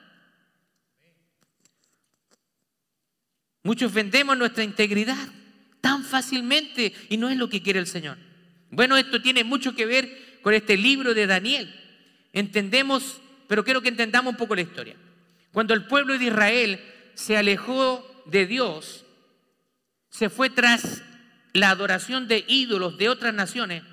Muchos 3.62 3.94
vendemos 3.94 4.38
nuestra 4.38 4.64
integridad 4.64 5.28
tan 5.80 6.04
fácilmente 6.04 6.94
y 7.10 7.18
no 7.18 7.30
es 7.30 7.38
lo 7.38 7.50
que 7.50 7.62
quiere 7.62 7.80
el 7.80 7.88
Señor. 7.88 8.18
Bueno, 8.72 8.98
esto 8.98 9.22
tiene 9.22 9.44
mucho 9.44 9.76
que 9.76 9.86
ver 9.86 10.40
con 10.42 10.54
este 10.54 10.76
libro 10.76 11.14
de 11.14 11.28
Daniel. 11.28 11.74
Entendemos, 12.34 13.22
pero 13.48 13.64
quiero 13.64 13.82
que 13.82 13.90
entendamos 13.90 14.32
un 14.32 14.38
poco 14.38 14.56
la 14.56 14.62
historia. 14.62 14.96
Cuando 15.52 15.76
el 15.76 15.86
pueblo 15.86 16.18
de 16.18 16.26
Israel 16.26 16.80
se 17.14 17.38
alejó 17.38 18.24
de 18.26 18.48
Dios, 18.48 19.06
se 20.10 20.30
fue 20.30 20.50
tras 20.50 21.04
la 21.54 21.70
adoración 21.70 22.28
de 22.28 22.44
ídolos 22.48 22.98
de 22.98 23.10
otras 23.10 23.34
naciones, 23.34 23.84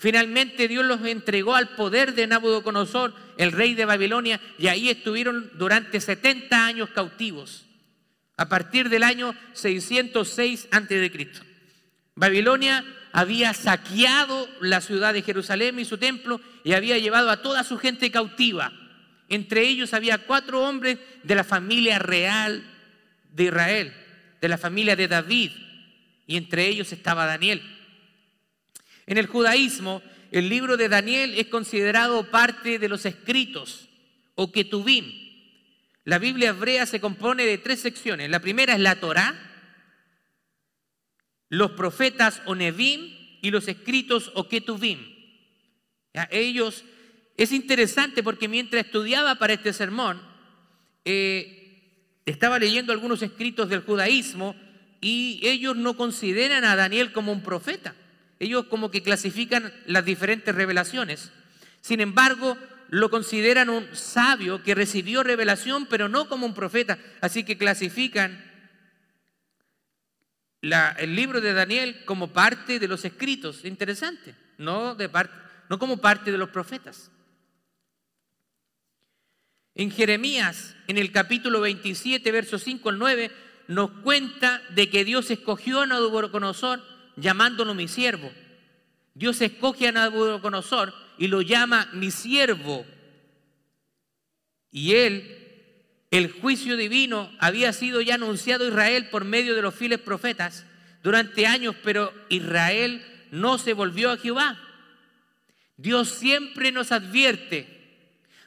Finalmente 0.00 0.66
Dios 0.66 0.86
los 0.86 1.04
entregó 1.04 1.54
al 1.54 1.76
poder 1.76 2.14
de 2.14 2.26
Nabucodonosor, 2.26 3.12
el 3.36 3.52
rey 3.52 3.74
de 3.74 3.84
Babilonia, 3.84 4.40
y 4.58 4.68
ahí 4.68 4.88
estuvieron 4.88 5.50
durante 5.58 6.00
70 6.00 6.64
años 6.64 6.88
cautivos, 6.88 7.66
a 8.38 8.48
partir 8.48 8.88
del 8.88 9.02
año 9.02 9.34
606 9.52 10.68
a.C. 10.70 11.30
Babilonia 12.14 12.82
había 13.12 13.52
saqueado 13.52 14.48
la 14.62 14.80
ciudad 14.80 15.12
de 15.12 15.20
Jerusalén 15.20 15.78
y 15.78 15.84
su 15.84 15.98
templo 15.98 16.40
y 16.64 16.72
había 16.72 16.96
llevado 16.96 17.28
a 17.28 17.42
toda 17.42 17.62
su 17.62 17.76
gente 17.76 18.10
cautiva. 18.10 18.72
Entre 19.28 19.68
ellos 19.68 19.92
había 19.92 20.16
cuatro 20.16 20.62
hombres 20.62 20.96
de 21.24 21.34
la 21.34 21.44
familia 21.44 21.98
real 21.98 22.64
de 23.34 23.44
Israel, 23.44 23.92
de 24.40 24.48
la 24.48 24.56
familia 24.56 24.96
de 24.96 25.08
David, 25.08 25.50
y 26.26 26.38
entre 26.38 26.68
ellos 26.68 26.90
estaba 26.90 27.26
Daniel. 27.26 27.60
En 29.10 29.18
el 29.18 29.26
judaísmo, 29.26 30.02
el 30.30 30.48
libro 30.48 30.76
de 30.76 30.88
Daniel 30.88 31.34
es 31.36 31.48
considerado 31.48 32.30
parte 32.30 32.78
de 32.78 32.88
los 32.88 33.04
escritos 33.04 33.88
o 34.36 34.52
ketubim. 34.52 35.04
La 36.04 36.20
Biblia 36.20 36.50
hebrea 36.50 36.86
se 36.86 37.00
compone 37.00 37.44
de 37.44 37.58
tres 37.58 37.80
secciones. 37.80 38.30
La 38.30 38.38
primera 38.38 38.72
es 38.72 38.78
la 38.78 39.00
Torá, 39.00 39.34
los 41.48 41.72
profetas 41.72 42.40
o 42.46 42.54
nevim 42.54 43.00
y 43.42 43.50
los 43.50 43.66
escritos 43.66 44.30
o 44.36 44.46
ketubim. 44.48 45.00
Ellos, 46.30 46.84
es 47.36 47.50
interesante 47.50 48.22
porque 48.22 48.46
mientras 48.46 48.84
estudiaba 48.84 49.34
para 49.40 49.54
este 49.54 49.72
sermón, 49.72 50.22
eh, 51.04 52.20
estaba 52.26 52.60
leyendo 52.60 52.92
algunos 52.92 53.22
escritos 53.22 53.68
del 53.70 53.80
judaísmo 53.80 54.54
y 55.00 55.40
ellos 55.42 55.74
no 55.74 55.96
consideran 55.96 56.62
a 56.62 56.76
Daniel 56.76 57.10
como 57.10 57.32
un 57.32 57.42
profeta 57.42 57.96
ellos 58.40 58.64
como 58.66 58.90
que 58.90 59.02
clasifican 59.02 59.72
las 59.86 60.04
diferentes 60.04 60.54
revelaciones. 60.54 61.30
Sin 61.82 62.00
embargo, 62.00 62.56
lo 62.88 63.10
consideran 63.10 63.68
un 63.68 63.94
sabio 63.94 64.62
que 64.62 64.74
recibió 64.74 65.22
revelación, 65.22 65.86
pero 65.86 66.08
no 66.08 66.28
como 66.28 66.46
un 66.46 66.54
profeta. 66.54 66.98
Así 67.20 67.44
que 67.44 67.58
clasifican 67.58 68.44
el 70.62 71.14
libro 71.14 71.40
de 71.40 71.52
Daniel 71.52 72.04
como 72.06 72.32
parte 72.32 72.78
de 72.78 72.88
los 72.88 73.04
escritos. 73.04 73.64
Interesante, 73.64 74.34
no, 74.58 74.94
de 74.94 75.08
no 75.68 75.78
como 75.78 75.98
parte 75.98 76.32
de 76.32 76.38
los 76.38 76.48
profetas. 76.48 77.10
En 79.74 79.90
Jeremías, 79.90 80.74
en 80.88 80.96
el 80.96 81.12
capítulo 81.12 81.60
27, 81.60 82.32
versos 82.32 82.62
5 82.64 82.88
al 82.88 82.98
9, 82.98 83.30
nos 83.68 83.90
cuenta 84.02 84.62
de 84.70 84.90
que 84.90 85.04
Dios 85.04 85.30
escogió 85.30 85.82
a 85.82 85.86
Nabucodonosor 85.86 86.89
llamándolo 87.20 87.74
mi 87.74 87.88
siervo. 87.88 88.30
Dios 89.14 89.40
escoge 89.40 89.88
a 89.88 89.92
Nabucodonosor 89.92 90.94
y 91.18 91.28
lo 91.28 91.42
llama 91.42 91.88
mi 91.92 92.10
siervo. 92.10 92.86
Y 94.70 94.94
él, 94.94 96.04
el 96.10 96.32
juicio 96.32 96.76
divino, 96.76 97.30
había 97.38 97.72
sido 97.72 98.00
ya 98.00 98.14
anunciado 98.14 98.64
a 98.64 98.68
Israel 98.68 99.08
por 99.10 99.24
medio 99.24 99.54
de 99.54 99.62
los 99.62 99.74
fieles 99.74 100.00
profetas 100.00 100.64
durante 101.02 101.46
años, 101.46 101.76
pero 101.82 102.12
Israel 102.28 103.04
no 103.30 103.58
se 103.58 103.74
volvió 103.74 104.10
a 104.10 104.16
Jehová. 104.16 104.58
Dios 105.76 106.08
siempre 106.08 106.72
nos 106.72 106.92
advierte 106.92 107.80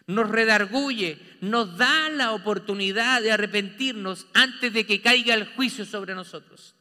nos 0.08 0.30
redarguye, 0.30 1.18
nos 1.42 1.78
da 1.78 2.10
la 2.10 2.32
oportunidad 2.32 3.22
de 3.22 3.32
arrepentirnos 3.32 4.28
antes 4.34 4.74
de 4.74 4.86
que 4.86 5.02
caiga 5.02 5.34
el 5.34 5.46
juicio 5.46 5.86
sobre 5.86 6.16
nosotros. 6.16 6.76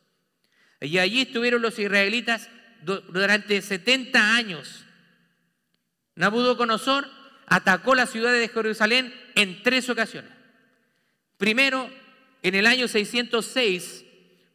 Y 0.83 0.99
allí 0.99 1.23
estuvieron 1.23 1.62
los 1.62 1.79
israelitas 1.79 2.49
durante 2.83 3.62
70 3.62 4.35
años. 4.35 4.85
Nabucodonosor 6.17 7.09
atacó 7.47 7.95
la 7.95 8.07
ciudad 8.07 8.33
de 8.33 8.49
Jerusalén 8.49 9.15
en 9.35 9.62
tres 9.62 9.89
ocasiones. 9.89 10.31
Primero, 11.37 11.91
en 12.43 12.55
el 12.55 12.67
año 12.67 12.89
606, 12.89 14.05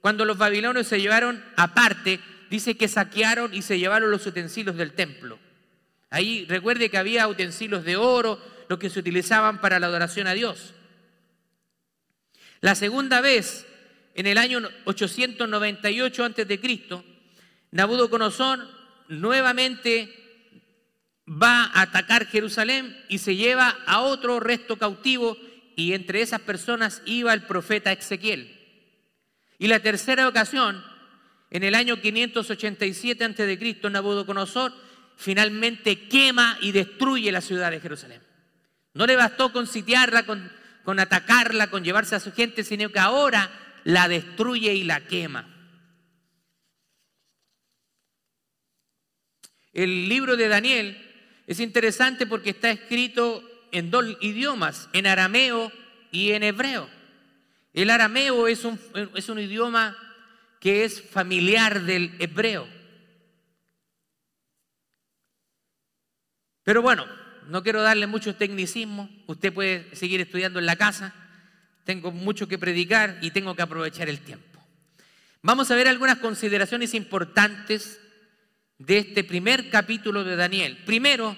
cuando 0.01 0.25
los 0.25 0.37
babilonios 0.37 0.87
se 0.87 0.99
llevaron 0.99 1.43
aparte, 1.55 2.19
dice 2.49 2.75
que 2.75 2.87
saquearon 2.87 3.53
y 3.53 3.61
se 3.61 3.79
llevaron 3.79 4.11
los 4.11 4.25
utensilios 4.25 4.75
del 4.75 4.93
templo. 4.93 5.39
Ahí 6.09 6.45
recuerde 6.47 6.89
que 6.89 6.97
había 6.97 7.27
utensilios 7.27 7.83
de 7.83 7.97
oro, 7.97 8.41
lo 8.69 8.79
que 8.79 8.89
se 8.89 8.99
utilizaban 8.99 9.61
para 9.61 9.79
la 9.79 9.87
adoración 9.87 10.27
a 10.27 10.33
Dios. 10.33 10.73
La 12.59 12.75
segunda 12.75 13.21
vez, 13.21 13.66
en 14.17 14.25
el 14.25 14.37
año 14.39 14.59
898 14.85 16.25
a.C., 16.25 17.03
Nabucodonosor 17.69 18.67
nuevamente 19.09 20.11
va 21.27 21.65
a 21.65 21.83
atacar 21.83 22.25
Jerusalén 22.25 22.97
y 23.09 23.19
se 23.19 23.35
lleva 23.35 23.77
a 23.85 24.01
otro 24.01 24.39
resto 24.39 24.77
cautivo 24.77 25.37
y 25.75 25.93
entre 25.93 26.21
esas 26.21 26.41
personas 26.41 27.03
iba 27.05 27.31
el 27.31 27.43
profeta 27.43 27.91
Ezequiel. 27.91 28.59
Y 29.59 29.67
la 29.67 29.81
tercera 29.81 30.27
ocasión, 30.27 30.83
en 31.51 31.63
el 31.63 31.75
año 31.75 32.01
587 32.01 33.23
a.C., 33.23 33.89
Nabucodonosor 33.91 34.73
finalmente 35.15 36.07
quema 36.07 36.57
y 36.61 36.71
destruye 36.71 37.31
la 37.31 37.41
ciudad 37.41 37.69
de 37.69 37.81
Jerusalén. 37.81 38.23
No 38.95 39.05
le 39.05 39.15
bastó 39.15 39.53
con 39.53 39.67
sitiarla, 39.67 40.25
con, 40.25 40.99
atacarla, 40.99 41.69
con 41.69 41.83
llevarse 41.83 42.15
a 42.15 42.19
su 42.19 42.33
gente, 42.33 42.63
sino 42.63 42.89
que 42.91 42.97
ahora 42.97 43.51
la 43.87 44.09
destruye 44.09 44.73
y 44.73 44.83
la 44.83 44.99
quema. 45.07 45.47
El 49.71 50.09
libro 50.09 50.35
de 50.35 50.49
Daniel 50.49 50.97
es 51.47 51.61
interesante 51.61 52.27
porque 52.27 52.49
está 52.49 52.69
escrito 52.69 53.41
en 53.71 53.89
dos 53.89 54.05
idiomas, 54.19 54.89
en 54.91 55.07
arameo 55.07 55.71
y 56.11 56.33
en 56.33 56.43
hebreo. 56.43 56.89
El 57.71 57.89
arameo 57.89 58.49
es 58.49 58.65
un, 58.65 58.77
es 59.15 59.29
un 59.29 59.39
idioma 59.39 59.95
que 60.59 60.83
es 60.83 61.01
familiar 61.01 61.83
del 61.83 62.13
hebreo. 62.19 62.67
Pero 66.63 66.81
bueno, 66.81 67.05
no 67.47 67.63
quiero 67.63 67.81
darle 67.81 68.05
muchos 68.05 68.37
tecnicismos, 68.37 69.09
usted 69.27 69.53
puede 69.53 69.95
seguir 69.95 70.19
estudiando 70.19 70.59
en 70.59 70.65
la 70.65 70.75
casa, 70.75 71.26
tengo 71.87 72.11
mucho 72.11 72.49
que 72.49 72.57
predicar 72.57 73.17
y 73.21 73.31
tengo 73.31 73.55
que 73.55 73.61
aprovechar 73.61 74.09
el 74.09 74.19
tiempo. 74.19 74.61
Vamos 75.41 75.71
a 75.71 75.75
ver 75.75 75.87
algunas 75.87 76.17
consideraciones 76.17 76.93
importantes 76.93 78.01
de 78.77 78.97
este 78.97 79.23
primer 79.23 79.69
capítulo 79.69 80.25
de 80.25 80.35
Daniel. 80.35 80.77
Primero, 80.85 81.37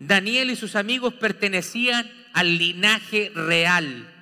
Daniel 0.00 0.50
y 0.50 0.56
sus 0.56 0.74
amigos 0.74 1.14
pertenecían 1.14 2.10
al 2.32 2.58
linaje 2.58 3.30
real. 3.36 4.12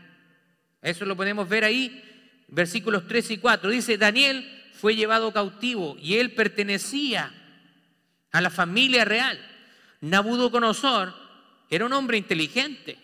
Eso 0.82 1.06
lo 1.06 1.16
podemos 1.16 1.48
ver 1.48 1.64
ahí, 1.64 2.04
versículos 2.48 3.08
3 3.08 3.30
y 3.30 3.38
4. 3.38 3.70
Dice, 3.70 3.96
Daniel 3.96 4.46
fue 4.74 4.94
llevado 4.94 5.32
cautivo 5.32 5.96
y 5.98 6.16
él 6.16 6.32
pertenecía 6.32 7.32
a 8.30 8.42
la 8.42 8.50
familia 8.50 9.06
real. 9.06 9.40
Nabucodonosor 10.02 11.14
era 11.70 11.86
un 11.86 11.94
hombre 11.94 12.18
inteligente. 12.18 12.98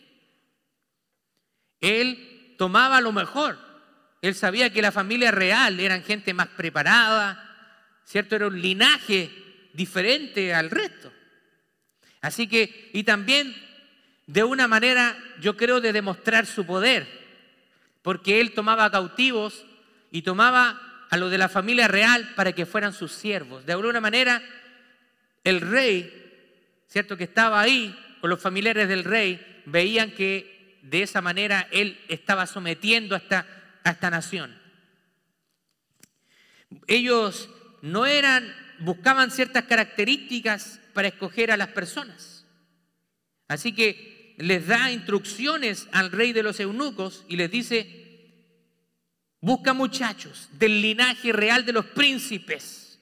Él 1.81 2.35
tomaba 2.59 3.01
lo 3.01 3.13
mejor. 3.13 3.57
Él 4.21 4.35
sabía 4.35 4.71
que 4.71 4.83
la 4.83 4.93
familia 4.93 5.31
real 5.31 5.81
eran 5.81 6.03
gente 6.03 6.35
más 6.35 6.49
preparada, 6.49 7.43
¿cierto? 8.05 8.37
Era 8.37 8.49
un 8.49 8.61
linaje 8.61 9.31
diferente 9.73 10.53
al 10.53 10.69
resto. 10.69 11.11
Así 12.21 12.49
que, 12.49 12.91
y 12.93 13.05
también 13.05 13.55
de 14.27 14.45
una 14.45 14.69
manera, 14.69 15.17
yo 15.41 15.57
creo, 15.57 15.81
de 15.81 15.93
demostrar 15.93 16.47
su 16.47 16.67
poder, 16.67 17.07
porque 18.03 18.41
él 18.41 18.53
tomaba 18.53 18.91
cautivos 18.91 19.65
y 20.11 20.23
tomaba 20.23 21.07
a 21.11 21.17
los 21.17 21.31
de 21.31 21.39
la 21.39 21.49
familia 21.49 21.87
real 21.87 22.33
para 22.35 22.53
que 22.53 22.67
fueran 22.67 22.93
sus 22.93 23.13
siervos. 23.13 23.65
De 23.65 23.73
alguna 23.73 24.01
manera, 24.01 24.43
el 25.45 25.61
rey, 25.61 26.13
¿cierto? 26.89 27.17
Que 27.17 27.25
estaba 27.25 27.61
ahí, 27.61 27.97
o 28.21 28.27
los 28.27 28.43
familiares 28.43 28.89
del 28.89 29.05
rey 29.05 29.63
veían 29.65 30.11
que 30.11 30.58
de 30.91 31.03
esa 31.03 31.21
manera 31.21 31.69
él 31.71 32.01
estaba 32.09 32.47
sometiendo 32.47 33.15
a 33.15 33.19
esta, 33.19 34.11
nación. 34.11 34.57
Ellos 36.87 37.49
no 37.83 38.07
eran, 38.07 38.55
buscaban 38.81 39.31
ciertas 39.31 39.65
características 39.65 40.81
para 40.95 41.09
escoger 41.09 41.51
a 41.51 41.57
las 41.57 41.69
personas. 41.69 42.47
Así 43.49 43.73
que 43.75 44.35
les 44.39 44.67
da 44.67 44.93
instrucciones 44.93 45.89
al 45.93 46.13
rey 46.13 46.33
de 46.33 46.43
los 46.43 46.61
eunucos 46.61 47.25
y 47.29 47.37
les 47.37 47.51
dice, 47.51 48.35
busca 49.41 49.73
muchachos 49.73 50.49
del 50.53 50.81
linaje 50.81 51.33
real 51.33 51.65
de 51.65 51.73
los 51.73 51.87
príncipes, 51.87 52.99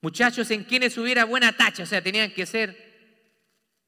muchachos 0.00 0.50
en 0.50 0.64
quienes 0.64 0.96
hubiera 0.98 1.24
buena 1.24 1.56
tacha, 1.56 1.82
o 1.82 1.86
sea, 1.86 2.02
tenían 2.02 2.30
que 2.32 2.46
ser 2.46 2.84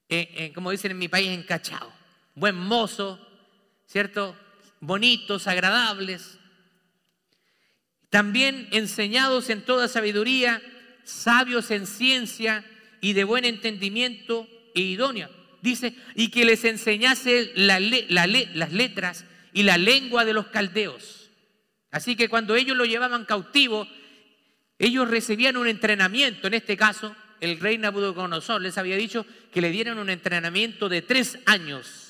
eh, 0.08 0.28
eh, 0.36 0.52
como 0.52 0.70
dicen 0.70 0.92
en 0.92 0.98
mi 0.98 1.08
país, 1.08 1.28
encachado. 1.28 1.92
Buen 2.36 2.54
mozo, 2.54 3.18
¿cierto? 3.86 4.36
Bonitos, 4.78 5.46
agradables. 5.48 6.38
También 8.10 8.68
enseñados 8.70 9.50
en 9.50 9.62
toda 9.62 9.88
sabiduría, 9.88 10.62
sabios 11.02 11.70
en 11.70 11.86
ciencia 11.86 12.64
y 13.00 13.14
de 13.14 13.24
buen 13.24 13.44
entendimiento 13.44 14.46
e 14.74 14.82
idóneo. 14.82 15.30
Dice, 15.62 15.96
y 16.14 16.28
que 16.28 16.44
les 16.44 16.64
enseñase 16.64 17.52
las 17.56 17.80
letras 18.70 19.24
y 19.54 19.62
la 19.62 19.78
lengua 19.78 20.24
de 20.24 20.34
los 20.34 20.48
caldeos. 20.48 21.30
Así 21.90 22.16
que 22.16 22.28
cuando 22.28 22.54
ellos 22.54 22.76
lo 22.76 22.84
llevaban 22.84 23.24
cautivo, 23.24 23.88
ellos 24.78 25.08
recibían 25.08 25.56
un 25.56 25.68
entrenamiento, 25.68 26.48
en 26.48 26.54
este 26.54 26.76
caso, 26.76 27.16
el 27.40 27.58
rey 27.58 27.78
Nabucodonosor 27.78 28.60
les 28.60 28.76
había 28.76 28.96
dicho 28.96 29.24
que 29.50 29.62
le 29.62 29.70
dieran 29.70 29.98
un 29.98 30.10
entrenamiento 30.10 30.90
de 30.90 31.00
tres 31.00 31.38
años. 31.46 32.05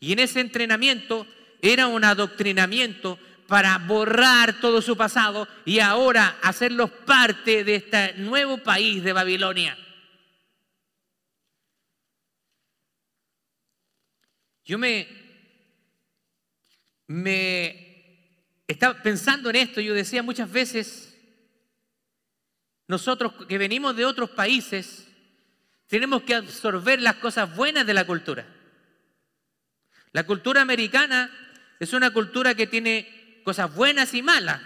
Y 0.00 0.12
en 0.12 0.18
ese 0.18 0.40
entrenamiento 0.40 1.26
era 1.60 1.86
un 1.86 2.02
adoctrinamiento 2.04 3.18
para 3.46 3.76
borrar 3.78 4.60
todo 4.60 4.80
su 4.80 4.96
pasado 4.96 5.46
y 5.64 5.80
ahora 5.80 6.38
hacerlos 6.42 6.90
parte 6.90 7.64
de 7.64 7.74
este 7.74 8.14
nuevo 8.14 8.58
país 8.58 9.04
de 9.04 9.12
Babilonia. 9.12 9.76
Yo 14.64 14.78
me, 14.78 15.06
me 17.08 17.90
estaba 18.68 19.02
pensando 19.02 19.50
en 19.50 19.56
esto, 19.56 19.80
yo 19.80 19.94
decía 19.94 20.22
muchas 20.22 20.50
veces, 20.50 21.18
nosotros 22.86 23.32
que 23.46 23.58
venimos 23.58 23.96
de 23.96 24.04
otros 24.04 24.30
países, 24.30 25.08
tenemos 25.88 26.22
que 26.22 26.36
absorber 26.36 27.02
las 27.02 27.16
cosas 27.16 27.54
buenas 27.54 27.84
de 27.84 27.94
la 27.94 28.06
cultura. 28.06 28.46
La 30.12 30.24
cultura 30.24 30.60
americana 30.60 31.30
es 31.78 31.92
una 31.92 32.12
cultura 32.12 32.54
que 32.54 32.66
tiene 32.66 33.42
cosas 33.44 33.74
buenas 33.74 34.14
y 34.14 34.22
malas. 34.22 34.60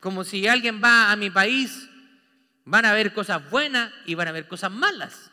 Como 0.00 0.24
si 0.24 0.46
alguien 0.46 0.82
va 0.82 1.10
a 1.10 1.16
mi 1.16 1.30
país, 1.30 1.88
van 2.64 2.84
a 2.84 2.92
ver 2.92 3.12
cosas 3.12 3.50
buenas 3.50 3.92
y 4.06 4.14
van 4.14 4.28
a 4.28 4.32
ver 4.32 4.46
cosas 4.46 4.70
malas. 4.70 5.30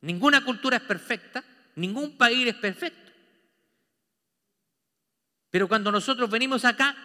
Ninguna 0.00 0.44
cultura 0.44 0.76
es 0.76 0.82
perfecta, 0.82 1.44
ningún 1.76 2.16
país 2.16 2.46
es 2.46 2.54
perfecto. 2.54 3.12
Pero 5.50 5.68
cuando 5.68 5.92
nosotros 5.92 6.30
venimos 6.30 6.64
acá, 6.64 6.96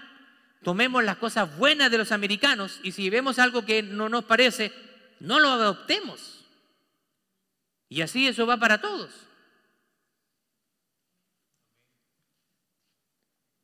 tomemos 0.63 1.03
las 1.03 1.17
cosas 1.17 1.57
buenas 1.57 1.91
de 1.91 1.97
los 1.97 2.11
americanos 2.11 2.79
y 2.83 2.91
si 2.91 3.09
vemos 3.09 3.39
algo 3.39 3.65
que 3.65 3.83
no 3.83 4.09
nos 4.09 4.23
parece, 4.23 4.71
no 5.19 5.39
lo 5.39 5.49
adoptemos. 5.49 6.45
Y 7.89 8.01
así 8.01 8.27
eso 8.27 8.45
va 8.47 8.57
para 8.57 8.79
todos. 8.79 9.26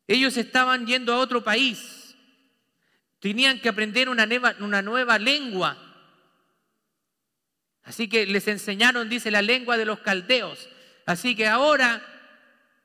Ellos 0.07 0.37
estaban 0.37 0.85
yendo 0.85 1.13
a 1.13 1.19
otro 1.19 1.43
país. 1.43 2.15
Tenían 3.19 3.59
que 3.61 3.69
aprender 3.69 4.09
una 4.09 4.25
nueva, 4.25 4.55
una 4.59 4.81
nueva 4.81 5.17
lengua. 5.17 5.77
Así 7.83 8.09
que 8.09 8.25
les 8.25 8.47
enseñaron, 8.47 9.09
dice, 9.09 9.31
la 9.31 9.41
lengua 9.41 9.77
de 9.77 9.85
los 9.85 9.99
caldeos. 9.99 10.67
Así 11.05 11.35
que 11.35 11.47
ahora, 11.47 12.01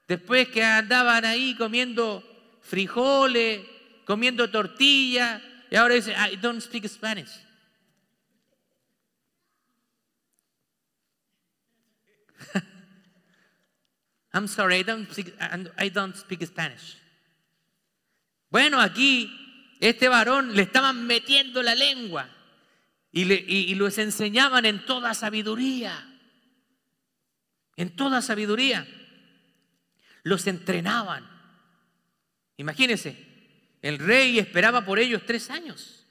después 0.06 0.48
que 0.48 0.64
andaban 0.64 1.24
ahí 1.24 1.54
comiendo 1.56 2.24
frijoles, 2.62 3.62
comiendo 4.04 4.50
tortilla, 4.50 5.42
y 5.70 5.76
ahora 5.76 5.94
dice, 5.94 6.12
I 6.12 6.36
don't 6.36 6.60
speak 6.60 6.86
Spanish. 6.88 7.30
I'm 14.32 14.46
sorry, 14.48 14.78
I 14.78 14.82
don't, 14.82 15.10
speak, 15.10 15.34
I 15.76 15.90
don't 15.90 16.16
speak 16.16 16.46
Spanish. 16.46 16.96
Bueno, 18.50 18.80
aquí 18.80 19.76
este 19.80 20.08
varón 20.08 20.54
le 20.54 20.62
estaban 20.62 21.06
metiendo 21.06 21.62
la 21.62 21.74
lengua 21.74 22.28
y, 23.12 23.24
le, 23.24 23.74
los 23.76 23.98
enseñaban 23.98 24.64
en 24.64 24.84
toda 24.84 25.14
sabiduría. 25.14 26.04
En 27.76 27.94
toda 27.94 28.22
sabiduría. 28.22 28.86
Los 30.22 30.46
entrenaban. 30.46 31.28
Imagínense, 32.56 33.16
el 33.82 33.98
rey 33.98 34.38
esperaba 34.38 34.84
por 34.84 34.98
ellos 34.98 35.22
tres 35.24 35.50
años. 35.50 36.06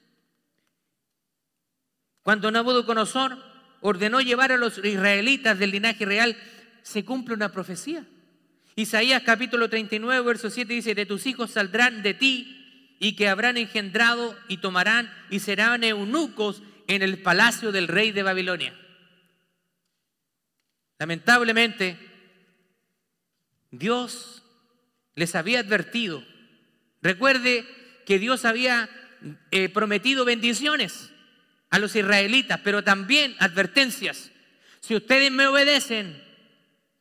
Cuando 2.24 2.52
Nabucodonosor 2.52 3.38
ordenó 3.82 4.22
llevar 4.22 4.52
a 4.52 4.58
los 4.58 4.78
israelitas 4.80 5.60
del 5.60 5.72
linaje 5.72 6.06
real, 6.06 6.38
se 6.82 7.04
cumple 7.04 7.36
una 7.36 7.52
profecía. 7.52 8.06
Isaías 8.78 9.24
capítulo 9.24 9.72
39, 9.72 10.24
verso 10.24 10.52
7 10.52 10.72
dice, 10.72 10.94
de 10.94 11.08
tus 11.08 11.26
hijos 11.26 11.50
saldrán 11.50 12.04
de 12.04 12.14
ti 12.14 12.96
y 13.00 13.16
que 13.16 13.28
habrán 13.28 13.58
engendrado 13.58 14.38
y 14.48 14.58
tomarán 14.58 15.12
y 15.32 15.40
serán 15.40 15.84
eunucos 15.84 16.62
en 16.86 17.02
el 17.02 17.24
palacio 17.24 17.72
del 17.72 17.88
rey 17.88 18.12
de 18.12 18.22
Babilonia. 18.22 18.80
Lamentablemente, 21.00 21.98
Dios 23.72 24.44
les 25.16 25.34
había 25.34 25.62
advertido. 25.62 26.24
Recuerde 27.02 27.66
que 28.06 28.20
Dios 28.20 28.46
había 28.46 28.92
eh, 29.50 29.70
prometido 29.70 30.24
bendiciones 30.24 31.12
a 31.72 31.80
los 31.80 31.96
israelitas, 31.96 32.60
pero 32.64 32.84
también 32.84 33.36
advertencias. 33.40 34.32
Si 34.82 34.96
ustedes 34.96 35.32
me 35.32 35.48
obedecen, 35.48 36.24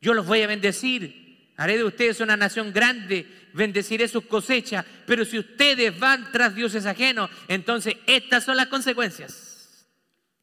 yo 0.01 0.15
los 0.15 0.25
voy 0.25 0.41
a 0.41 0.47
bendecir 0.47 1.26
Haré 1.57 1.77
de 1.77 1.83
ustedes 1.83 2.19
una 2.19 2.37
nación 2.37 2.71
grande, 2.71 3.27
bendeciré 3.53 4.07
sus 4.07 4.25
cosechas, 4.25 4.85
pero 5.07 5.25
si 5.25 5.39
ustedes 5.39 5.97
van 5.99 6.31
tras 6.31 6.53
dioses 6.53 6.85
ajenos, 6.85 7.31
entonces 7.47 7.97
estas 8.05 8.45
son 8.45 8.57
las 8.57 8.67
consecuencias. 8.67 9.87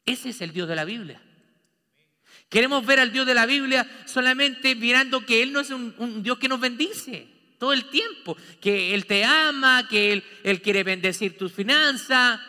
Ese 0.05 0.31
es 0.31 0.41
el 0.41 0.53
Dios 0.53 0.69
de 0.69 0.75
la 0.75 0.85
Biblia. 0.85 1.23
Queremos 2.49 2.85
ver 2.85 3.01
al 3.01 3.13
Dios 3.13 3.27
de 3.27 3.35
la 3.35 3.47
Biblia 3.47 3.89
solamente 4.07 4.75
mirando 4.75 5.25
que 5.25 5.43
Él 5.43 5.53
no 5.53 5.61
es 5.61 5.71
un, 5.71 6.23
Dios 6.23 6.39
que 6.39 6.49
nos 6.49 6.61
bendice 6.61 7.29
todo 7.59 7.73
el 7.73 7.85
tiempo, 7.87 8.37
que 8.61 8.93
Él 8.93 9.07
te 9.07 9.25
ama, 9.25 9.87
que 9.89 10.13
él, 10.13 10.25
él 10.43 10.61
quiere 10.61 10.83
bendecir 10.83 11.39
tus 11.39 11.53
finanzas, 11.53 12.41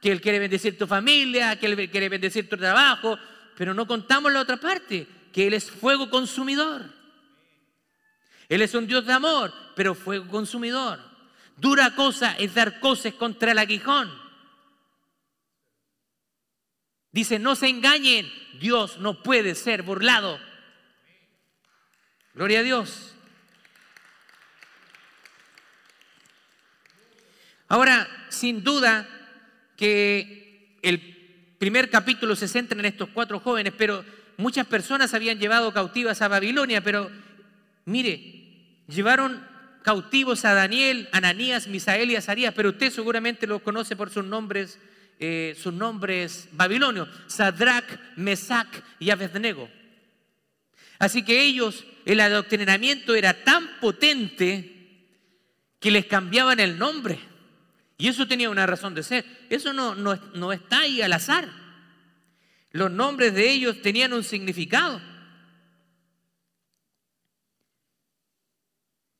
que 0.00 0.10
Él 0.10 0.20
quiere 0.20 0.38
bendecir 0.38 0.78
tu 0.78 0.86
familia, 0.86 1.58
que 1.58 1.66
Él 1.66 1.90
quiere 1.90 2.08
bendecir 2.08 2.48
tu 2.48 2.56
trabajo, 2.56 3.18
pero 3.56 3.74
no 3.74 3.86
contamos 3.86 4.32
la 4.32 4.40
otra 4.40 4.56
parte, 4.56 5.06
que 5.32 5.46
Él 5.46 5.54
es 5.54 5.70
fuego 5.70 6.08
consumidor. 6.10 6.95
Él 8.48 8.62
es 8.62 8.74
un 8.74 8.86
Dios 8.86 9.04
de 9.06 9.12
amor, 9.12 9.52
pero 9.74 9.94
fuego 9.94 10.28
consumidor. 10.28 11.00
Dura 11.56 11.94
cosa 11.94 12.32
es 12.38 12.54
dar 12.54 12.80
cosas 12.80 13.14
contra 13.14 13.52
el 13.52 13.58
aguijón. 13.58 14.10
Dice, 17.12 17.38
no 17.38 17.56
se 17.56 17.68
engañen, 17.68 18.30
Dios 18.60 18.98
no 18.98 19.22
puede 19.22 19.54
ser 19.54 19.82
burlado. 19.82 20.38
Gloria 22.34 22.60
a 22.60 22.62
Dios. 22.62 23.14
Ahora, 27.68 28.06
sin 28.28 28.62
duda 28.62 29.08
que 29.76 30.78
el 30.82 31.56
primer 31.58 31.88
capítulo 31.88 32.36
se 32.36 32.48
centra 32.48 32.78
en 32.78 32.84
estos 32.84 33.08
cuatro 33.08 33.40
jóvenes, 33.40 33.72
pero 33.76 34.04
muchas 34.36 34.66
personas 34.66 35.14
habían 35.14 35.38
llevado 35.38 35.72
cautivas 35.72 36.20
a 36.20 36.28
Babilonia, 36.28 36.82
pero 36.82 37.10
mire, 37.86 38.35
llevaron 38.88 39.46
cautivos 39.82 40.44
a 40.44 40.54
Daniel, 40.54 41.08
Ananías, 41.12 41.68
Misael 41.68 42.10
y 42.10 42.16
Azarías, 42.16 42.52
pero 42.54 42.70
usted 42.70 42.90
seguramente 42.90 43.46
los 43.46 43.62
conoce 43.62 43.94
por 43.94 44.10
sus 44.10 44.24
nombres, 44.24 44.78
eh, 45.20 45.56
sus 45.60 45.72
nombres 45.72 46.48
babilonios, 46.52 47.08
Sadrach, 47.26 47.84
Mesach 48.16 48.68
y 48.98 49.10
Abednego. 49.10 49.68
Así 50.98 51.22
que 51.22 51.42
ellos, 51.42 51.84
el 52.04 52.20
adoctrinamiento 52.20 53.14
era 53.14 53.44
tan 53.44 53.78
potente 53.80 54.72
que 55.78 55.90
les 55.90 56.06
cambiaban 56.06 56.58
el 56.58 56.78
nombre. 56.78 57.18
Y 57.98 58.08
eso 58.08 58.26
tenía 58.26 58.50
una 58.50 58.66
razón 58.66 58.94
de 58.94 59.02
ser. 59.02 59.24
Eso 59.50 59.72
no, 59.72 59.94
no, 59.94 60.16
no 60.34 60.52
está 60.52 60.80
ahí 60.80 61.00
al 61.00 61.12
azar. 61.12 61.48
Los 62.72 62.90
nombres 62.90 63.34
de 63.34 63.50
ellos 63.50 63.80
tenían 63.82 64.12
un 64.12 64.24
significado. 64.24 65.00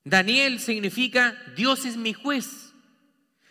Daniel 0.07 0.61
significa 0.61 1.37
Dios 1.57 1.85
es 1.85 1.97
mi 1.97 2.13
juez. 2.13 2.73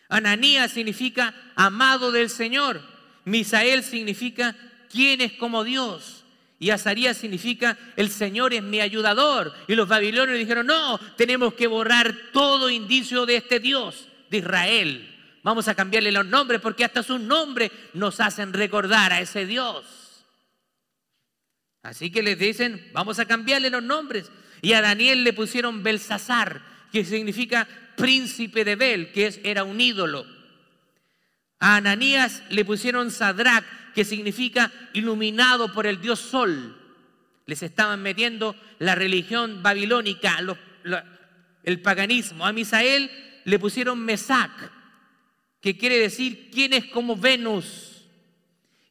Ananías 0.08 0.72
significa 0.72 1.36
amado 1.58 2.13
del 2.13 2.30
Señor. 2.30 2.82
Misael 3.26 3.84
significa 3.84 4.56
quién 4.89 5.20
es 5.20 5.34
como 5.34 5.65
Dios. 5.65 6.24
Y 6.58 6.70
Azarías 6.70 7.18
significa 7.18 7.78
el 7.98 8.10
Señor 8.10 8.54
es 8.54 8.63
mi 8.63 8.80
ayudador. 8.80 9.54
Y 9.68 9.76
los 9.76 9.89
babilonios 9.89 10.39
dijeron, 10.39 10.68
no, 10.68 10.98
tenemos 11.18 11.56
que 11.56 11.68
borrar 11.68 12.15
todo 12.32 12.70
indicio 12.70 13.26
de 13.26 13.36
este 13.36 13.60
Dios, 13.60 14.08
de 14.30 14.38
Israel. 14.38 15.13
Vamos 15.44 15.68
a 15.68 15.76
cambiarle 15.76 16.13
los 16.13 16.26
nombres 16.26 16.62
porque 16.62 16.86
hasta 16.86 17.04
sus 17.04 17.20
nombres 17.20 17.70
nos 17.94 18.22
hacen 18.22 18.54
recordar 18.54 19.12
a 19.12 19.20
ese 19.20 19.46
Dios. 19.46 20.24
Así 21.84 22.10
que 22.10 22.24
les 22.24 22.39
dicen, 22.39 22.91
vamos 22.94 23.20
a 23.20 23.26
cambiarle 23.26 23.70
los 23.70 23.84
nombres. 23.84 24.32
Y 24.65 24.73
a 24.73 24.82
Daniel 24.82 25.23
le 25.23 25.32
pusieron 25.32 25.84
Belsasar, 25.84 26.60
que 26.91 27.06
significa 27.06 27.67
príncipe 27.95 28.65
de 28.65 28.75
Bel, 28.75 29.12
que 29.12 29.28
es, 29.28 29.39
era 29.43 29.63
un 29.63 29.80
ídolo. 29.80 30.25
A 31.60 31.75
Ananías 31.75 32.41
le 32.49 32.65
pusieron 32.65 33.12
Sadrach, 33.12 33.63
que 33.93 34.04
significa 34.04 34.71
iluminado 34.93 35.71
por 35.71 35.86
el 35.86 36.01
dios 36.01 36.19
Sol. 36.19 36.75
Les 37.45 37.62
estaban 37.62 38.01
metiendo 38.01 38.56
la 38.80 38.95
religión 38.95 39.62
babilónica, 39.62 40.39
el 41.62 41.82
paganismo. 41.82 42.43
A 42.43 42.51
Misael 42.51 43.12
le 43.43 43.60
pusieron 43.60 43.99
Mesac, 43.99 44.71
que 45.62 45.78
quiere 45.78 45.99
decir 45.99 46.49
quién 46.51 46.73
es 46.73 46.86
como 46.86 47.15
Venus. 47.15 48.08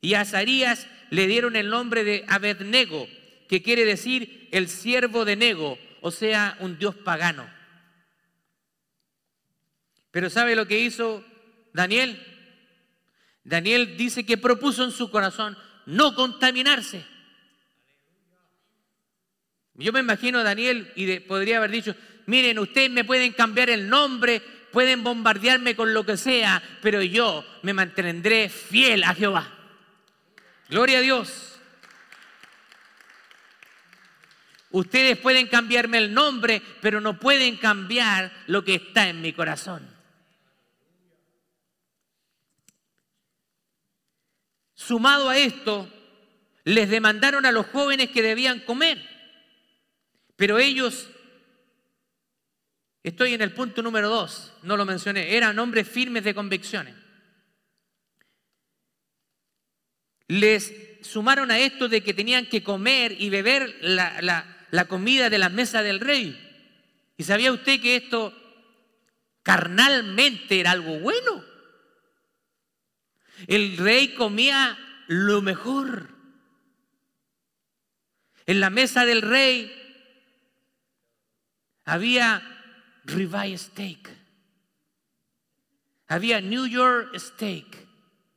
Y 0.00 0.14
a 0.14 0.20
Azarías 0.20 0.86
le 1.10 1.26
dieron 1.26 1.56
el 1.56 1.68
nombre 1.68 2.04
de 2.04 2.24
Abednego, 2.28 3.08
que 3.48 3.60
quiere 3.60 3.84
decir 3.84 4.43
el 4.54 4.68
siervo 4.68 5.24
de 5.24 5.34
Nego, 5.34 5.76
o 6.00 6.12
sea, 6.12 6.56
un 6.60 6.78
dios 6.78 6.94
pagano. 6.94 7.44
Pero 10.12 10.30
¿sabe 10.30 10.54
lo 10.54 10.68
que 10.68 10.78
hizo 10.78 11.24
Daniel? 11.72 12.24
Daniel 13.42 13.96
dice 13.96 14.24
que 14.24 14.38
propuso 14.38 14.84
en 14.84 14.92
su 14.92 15.10
corazón 15.10 15.58
no 15.86 16.14
contaminarse. 16.14 17.04
Yo 19.74 19.92
me 19.92 19.98
imagino 19.98 20.38
a 20.38 20.44
Daniel 20.44 20.92
y 20.94 21.18
podría 21.18 21.56
haber 21.56 21.72
dicho, 21.72 21.96
miren, 22.26 22.60
ustedes 22.60 22.92
me 22.92 23.02
pueden 23.02 23.32
cambiar 23.32 23.70
el 23.70 23.88
nombre, 23.88 24.40
pueden 24.70 25.02
bombardearme 25.02 25.74
con 25.74 25.92
lo 25.92 26.06
que 26.06 26.16
sea, 26.16 26.62
pero 26.80 27.02
yo 27.02 27.44
me 27.62 27.74
mantendré 27.74 28.48
fiel 28.48 29.02
a 29.02 29.16
Jehová. 29.16 29.52
Gloria 30.68 30.98
a 30.98 31.02
Dios. 31.02 31.53
Ustedes 34.74 35.16
pueden 35.18 35.46
cambiarme 35.46 35.98
el 35.98 36.12
nombre, 36.12 36.60
pero 36.80 37.00
no 37.00 37.20
pueden 37.20 37.58
cambiar 37.58 38.32
lo 38.48 38.64
que 38.64 38.74
está 38.74 39.08
en 39.08 39.20
mi 39.20 39.32
corazón. 39.32 39.88
Sumado 44.74 45.28
a 45.28 45.38
esto, 45.38 45.88
les 46.64 46.90
demandaron 46.90 47.46
a 47.46 47.52
los 47.52 47.66
jóvenes 47.66 48.10
que 48.10 48.20
debían 48.20 48.64
comer, 48.64 49.00
pero 50.34 50.58
ellos, 50.58 51.08
estoy 53.04 53.34
en 53.34 53.42
el 53.42 53.52
punto 53.52 53.80
número 53.80 54.08
dos, 54.08 54.54
no 54.64 54.76
lo 54.76 54.84
mencioné, 54.84 55.36
eran 55.36 55.56
hombres 55.60 55.88
firmes 55.88 56.24
de 56.24 56.34
convicciones. 56.34 56.96
Les 60.26 60.74
sumaron 61.02 61.52
a 61.52 61.60
esto 61.60 61.88
de 61.88 62.02
que 62.02 62.12
tenían 62.12 62.46
que 62.46 62.64
comer 62.64 63.14
y 63.16 63.28
beber 63.28 63.76
la, 63.80 64.20
la, 64.20 64.53
la 64.74 64.86
comida 64.86 65.30
de 65.30 65.38
la 65.38 65.50
mesa 65.50 65.82
del 65.82 66.00
rey. 66.00 66.36
¿Y 67.16 67.22
sabía 67.22 67.52
usted 67.52 67.80
que 67.80 67.94
esto 67.94 68.34
Carnalmente 69.44 70.58
era 70.58 70.70
algo 70.70 70.98
bueno. 71.00 71.44
El 73.46 73.76
rey 73.76 74.14
comía 74.14 74.78
lo 75.06 75.42
mejor. 75.42 76.08
En 78.46 78.60
la 78.60 78.70
mesa 78.70 79.04
del 79.04 79.20
rey 79.20 79.70
había 81.84 82.42
ribeye 83.04 83.58
steak. 83.58 84.10
Había 86.06 86.40
New 86.40 86.66
York 86.66 87.14
steak, 87.18 87.86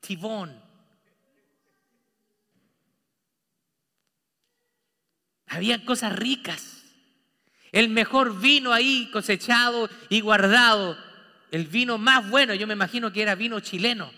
tibón. 0.01 0.66
Había 5.47 5.83
cosas 5.85 6.15
ricas. 6.15 6.83
El 7.71 7.89
mejor 7.89 8.39
vino 8.39 8.73
ahí 8.73 9.09
cosechado 9.11 9.89
y 10.09 10.21
guardado. 10.21 10.97
El 11.51 11.67
vino 11.67 11.97
más 11.97 12.29
bueno, 12.29 12.53
yo 12.53 12.67
me 12.67 12.73
imagino 12.73 13.11
que 13.11 13.21
era 13.21 13.35
vino 13.35 13.59
chileno. 13.59 14.11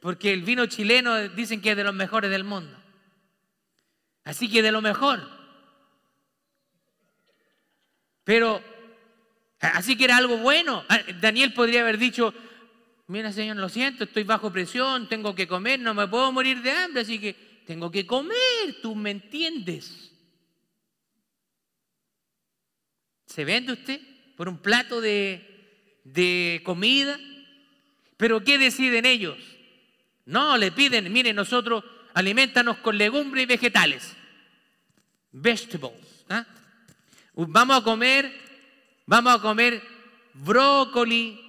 Porque 0.00 0.32
el 0.32 0.42
vino 0.42 0.66
chileno 0.66 1.28
dicen 1.28 1.60
que 1.60 1.70
es 1.70 1.76
de 1.76 1.84
los 1.84 1.94
mejores 1.94 2.30
del 2.30 2.44
mundo. 2.44 2.76
Así 4.24 4.50
que 4.50 4.62
de 4.62 4.72
lo 4.72 4.82
mejor. 4.82 5.20
Pero, 8.24 8.62
así 9.60 9.96
que 9.96 10.04
era 10.04 10.16
algo 10.16 10.38
bueno. 10.38 10.84
Ah, 10.88 11.00
Daniel 11.20 11.52
podría 11.54 11.80
haber 11.80 11.98
dicho, 11.98 12.34
mira 13.08 13.32
Señor, 13.32 13.56
lo 13.56 13.68
siento, 13.68 14.04
estoy 14.04 14.24
bajo 14.24 14.52
presión, 14.52 15.08
tengo 15.08 15.34
que 15.34 15.48
comer, 15.48 15.80
no 15.80 15.94
me 15.94 16.06
puedo 16.06 16.30
morir 16.30 16.62
de 16.62 16.70
hambre, 16.70 17.02
así 17.02 17.18
que 17.18 17.51
tengo 17.66 17.90
que 17.90 18.06
comer, 18.06 18.80
tú 18.82 18.94
me 18.94 19.10
entiendes. 19.10 20.10
¿Se 23.26 23.44
vende 23.44 23.72
usted 23.72 24.00
por 24.36 24.48
un 24.48 24.58
plato 24.58 25.00
de, 25.00 26.00
de 26.04 26.60
comida? 26.64 27.18
Pero 28.16 28.44
¿qué 28.44 28.58
deciden 28.58 29.06
ellos? 29.06 29.38
No, 30.26 30.56
le 30.56 30.70
piden, 30.70 31.12
mire, 31.12 31.32
nosotros 31.32 31.84
alimentanos 32.14 32.78
con 32.78 32.98
legumbres 32.98 33.44
y 33.44 33.46
vegetales. 33.46 34.16
Vegetables. 35.32 36.24
¿ah? 36.28 36.46
Vamos 37.34 37.78
a 37.78 37.82
comer, 37.82 38.32
vamos 39.06 39.34
a 39.34 39.40
comer 39.40 39.82
brócoli, 40.34 41.40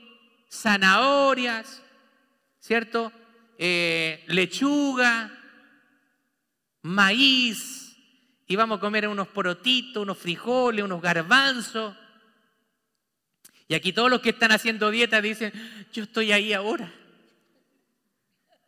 zanahorias, 0.50 1.82
¿cierto? 2.60 3.12
Eh, 3.58 4.24
lechuga, 4.28 5.43
maíz, 6.84 7.98
y 8.48 8.56
vamos 8.56 8.78
a 8.78 8.82
comer 8.82 9.08
unos 9.08 9.28
porotitos, 9.30 10.04
unos 10.04 10.18
frijoles, 10.18 10.86
unos 10.86 11.02
garbanzos. 11.02 11.96
Y 13.68 13.74
aquí 13.74 13.94
todos 13.94 14.10
los 14.10 14.22
que 14.22 14.30
están 14.30 14.52
haciendo 14.52 14.92
dieta 14.92 15.22
dicen, 15.22 15.52
yo 15.92 16.04
estoy 16.04 16.32
ahí 16.32 16.54
ahora, 16.54 16.94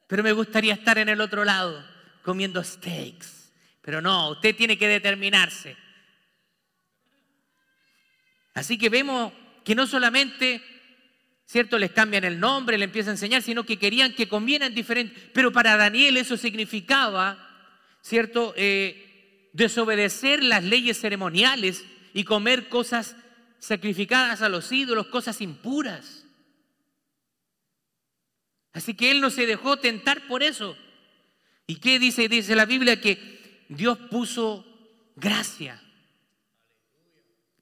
pero 0.08 0.24
me 0.24 0.32
gustaría 0.32 0.74
estar 0.74 0.98
en 0.98 1.10
el 1.10 1.22
otro 1.22 1.44
lado 1.46 1.86
comiendo 2.24 2.64
steaks. 2.64 3.52
Pero 3.82 4.02
no, 4.02 4.32
usted 4.32 4.56
tiene 4.56 4.78
que 4.80 4.88
determinarse. 4.88 5.78
Así 8.56 8.78
que 8.80 8.90
vemos 8.90 9.32
que 9.64 9.76
no 9.76 9.86
solamente, 9.86 10.64
¿cierto? 11.46 11.78
Les 11.78 11.92
cambian 11.92 12.24
el 12.24 12.40
nombre, 12.40 12.80
le 12.80 12.86
empiezan 12.86 13.12
a 13.12 13.14
enseñar, 13.14 13.44
sino 13.44 13.64
que 13.64 13.78
querían 13.78 14.14
que 14.14 14.28
comieran 14.28 14.74
diferente. 14.74 15.30
Pero 15.34 15.52
para 15.52 15.78
Daniel 15.78 16.18
eso 16.18 16.38
significaba 16.38 17.45
¿cierto? 18.06 18.54
Eh, 18.56 19.50
desobedecer 19.54 20.44
las 20.44 20.64
leyes 20.64 21.00
ceremoniales 21.00 21.84
y 22.14 22.24
comer 22.24 22.70
cosas 22.70 23.16
sacrificadas 23.58 24.44
a 24.44 24.50
los 24.50 24.72
ídolos, 24.72 25.08
cosas 25.08 25.42
impuras. 25.42 26.24
Así 28.74 28.94
que 28.94 29.10
él 29.10 29.22
no 29.22 29.32
se 29.32 29.48
dejó 29.48 29.78
tentar 29.78 30.28
por 30.28 30.44
eso. 30.44 30.78
¿Y 31.66 31.78
qué 31.78 31.98
dice? 31.98 32.30
Dice 32.30 32.56
la 32.56 32.66
Biblia 32.66 33.02
que 33.02 33.66
Dios 33.70 33.98
puso 34.12 34.66
gracia 35.16 35.82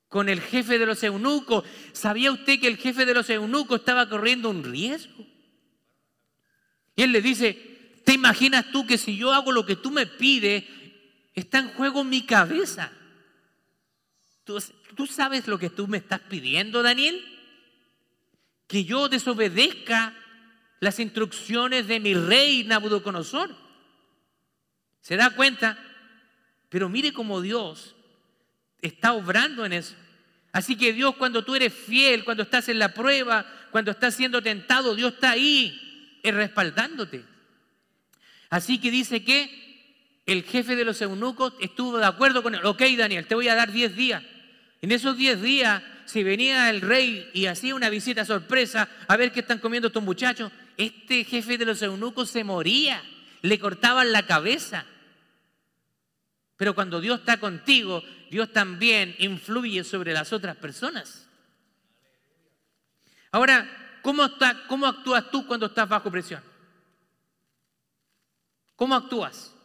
con 0.09 0.27
el 0.27 0.41
jefe 0.41 0.77
de 0.77 0.85
los 0.85 1.01
eunucos. 1.03 1.63
¿Sabía 1.93 2.33
usted 2.33 2.59
que 2.59 2.67
el 2.67 2.77
jefe 2.77 3.05
de 3.05 3.13
los 3.13 3.29
eunucos 3.29 3.79
estaba 3.79 4.09
corriendo 4.09 4.49
un 4.49 4.63
riesgo? 4.63 5.25
Y 6.95 7.03
él 7.03 7.13
le 7.13 7.21
dice, 7.21 7.72
¿Te 8.13 8.19
imaginas 8.19 8.69
tú 8.71 8.85
que 8.85 8.99
si 8.99 9.17
yo 9.17 9.33
hago 9.33 9.51
lo 9.51 9.65
que 9.65 9.75
tú 9.75 9.89
me 9.89 10.05
pides, 10.05 10.65
está 11.33 11.57
en 11.57 11.69
juego 11.69 12.03
mi 12.03 12.21
cabeza? 12.21 12.91
¿Tú, 14.43 14.61
¿Tú, 14.95 15.07
sabes 15.07 15.47
lo 15.47 15.57
que 15.57 15.71
tú 15.71 15.87
me 15.87 15.97
estás 15.97 16.19
pidiendo, 16.19 16.83
Daniel? 16.83 17.25
Que 18.67 18.83
yo 18.83 19.09
desobedezca 19.09 20.13
las 20.79 20.99
instrucciones 20.99 21.87
de 21.87 21.99
mi 21.99 22.13
rey 22.13 22.63
Nabucodonosor. 22.65 23.49
¿Se 25.01 25.15
da 25.15 25.31
cuenta? 25.31 25.79
Pero 26.69 26.89
mire 26.89 27.13
cómo 27.13 27.41
Dios 27.41 27.95
está 28.79 29.13
obrando 29.13 29.65
en 29.65 29.73
eso. 29.73 29.95
Así 30.51 30.75
que 30.75 30.93
Dios 30.93 31.15
cuando 31.15 31.43
tú 31.43 31.55
eres 31.55 31.73
fiel, 31.73 32.23
cuando 32.23 32.43
estás 32.43 32.69
en 32.69 32.77
la 32.77 32.93
prueba, 32.93 33.43
cuando 33.71 33.89
estás 33.89 34.13
siendo 34.13 34.39
tentado, 34.39 34.93
Dios 34.93 35.15
está 35.15 35.31
ahí 35.31 36.19
respaldándote. 36.23 37.32
Así 38.53 38.77
que 38.77 38.91
dice 38.91 39.23
que 39.23 40.21
el 40.27 40.43
jefe 40.43 40.75
de 40.75 40.85
los 40.85 41.01
eunucos 41.01 41.55
estuvo 41.59 41.97
de 41.97 42.05
acuerdo 42.05 42.43
con 42.43 42.53
él. 42.53 42.63
Ok, 42.63 42.83
Daniel, 42.95 43.25
te 43.25 43.33
voy 43.33 43.47
a 43.47 43.55
dar 43.55 43.71
10 43.71 43.95
días. 43.95 44.21
En 44.79 44.91
esos 44.91 45.17
10 45.17 45.41
días, 45.41 45.81
si 46.05 46.21
venía 46.21 46.69
el 46.69 46.81
rey 46.81 47.31
y 47.33 47.47
hacía 47.47 47.73
una 47.73 47.89
visita 47.89 48.25
sorpresa 48.25 48.87
a 49.07 49.17
ver 49.17 49.31
qué 49.31 49.39
están 49.39 49.57
comiendo 49.57 49.87
estos 49.87 50.03
muchachos, 50.03 50.51
este 50.77 51.23
jefe 51.23 51.57
de 51.57 51.65
los 51.65 51.81
eunucos 51.81 52.29
se 52.29 52.43
moría, 52.43 53.01
le 53.41 53.57
cortaban 53.57 54.11
la 54.11 54.27
cabeza. 54.27 54.85
Pero 56.55 56.75
cuando 56.75 57.01
Dios 57.01 57.21
está 57.21 57.39
contigo, 57.39 58.03
Dios 58.29 58.53
también 58.53 59.15
influye 59.17 59.83
sobre 59.83 60.13
las 60.13 60.31
otras 60.31 60.57
personas. 60.57 61.27
Ahora, 63.31 63.97
¿cómo, 64.03 64.29
cómo 64.67 64.85
actúas 64.85 65.31
tú 65.31 65.47
cuando 65.47 65.65
estás 65.65 65.89
bajo 65.89 66.11
presión? 66.11 66.52
¿Cómo 68.83 68.95
actúas? 68.95 69.55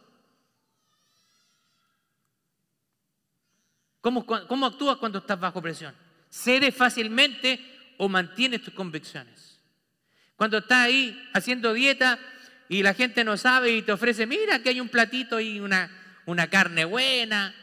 ¿Cómo, 3.99 4.25
¿Cómo, 4.25 4.65
actúas 4.65 4.95
cuando 4.95 5.19
estás 5.19 5.37
bajo 5.37 5.61
presión? 5.61 5.93
¿Cedes 6.29 6.73
fácilmente 6.73 7.59
o 7.97 8.07
mantienes 8.07 8.63
tus 8.63 8.73
convicciones? 8.73 9.59
Cuando 10.37 10.59
estás 10.59 10.85
ahí 10.85 11.21
haciendo 11.33 11.73
dieta 11.73 12.17
y 12.69 12.81
la 12.81 12.93
gente 12.93 13.25
no 13.25 13.35
sabe 13.35 13.73
y 13.73 13.81
te 13.81 13.91
ofrece, 13.91 14.25
mira 14.25 14.63
que 14.63 14.69
hay 14.69 14.79
un 14.79 14.87
platito 14.87 15.41
y 15.41 15.59
una, 15.59 15.91
una 16.25 16.47
carne 16.47 16.85
buena. 16.85 17.53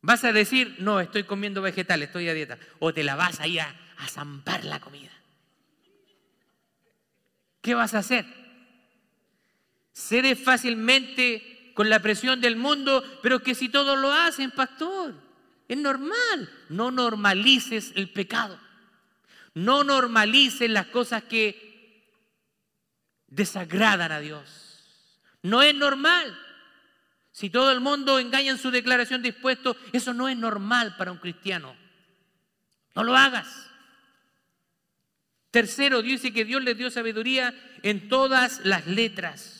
Vas 0.00 0.22
a 0.22 0.32
decir, 0.32 0.76
no, 0.78 1.00
estoy 1.00 1.24
comiendo 1.24 1.60
vegetal, 1.60 2.04
estoy 2.04 2.28
a 2.28 2.34
dieta. 2.34 2.56
O 2.78 2.94
te 2.94 3.02
la 3.02 3.16
vas 3.16 3.40
ahí 3.40 3.58
a, 3.58 3.74
a 3.98 4.06
zampar 4.06 4.64
la 4.64 4.78
comida. 4.78 5.10
¿Qué 7.60 7.74
vas 7.74 7.94
a 7.94 7.98
hacer? 7.98 8.45
Cede 9.96 10.36
fácilmente 10.36 11.72
con 11.74 11.88
la 11.88 12.00
presión 12.00 12.40
del 12.42 12.56
mundo, 12.56 13.02
pero 13.22 13.42
que 13.42 13.54
si 13.54 13.70
todos 13.70 13.98
lo 13.98 14.12
hacen, 14.12 14.50
pastor, 14.50 15.14
es 15.68 15.78
normal. 15.78 16.50
No 16.68 16.90
normalices 16.90 17.92
el 17.96 18.10
pecado. 18.10 18.60
No 19.54 19.84
normalices 19.84 20.68
las 20.68 20.88
cosas 20.88 21.24
que 21.24 22.04
desagradan 23.28 24.12
a 24.12 24.20
Dios. 24.20 25.18
No 25.42 25.62
es 25.62 25.74
normal. 25.74 26.38
Si 27.32 27.48
todo 27.48 27.72
el 27.72 27.80
mundo 27.80 28.18
engaña 28.18 28.52
en 28.52 28.58
su 28.58 28.70
declaración 28.70 29.22
de 29.22 29.28
impuestos, 29.28 29.78
eso 29.94 30.12
no 30.12 30.28
es 30.28 30.36
normal 30.36 30.96
para 30.98 31.12
un 31.12 31.18
cristiano. 31.18 31.74
No 32.94 33.02
lo 33.02 33.16
hagas. 33.16 33.70
Tercero, 35.50 36.02
dice 36.02 36.34
que 36.34 36.44
Dios 36.44 36.62
le 36.62 36.74
dio 36.74 36.90
sabiduría 36.90 37.54
en 37.82 38.10
todas 38.10 38.60
las 38.64 38.86
letras. 38.86 39.55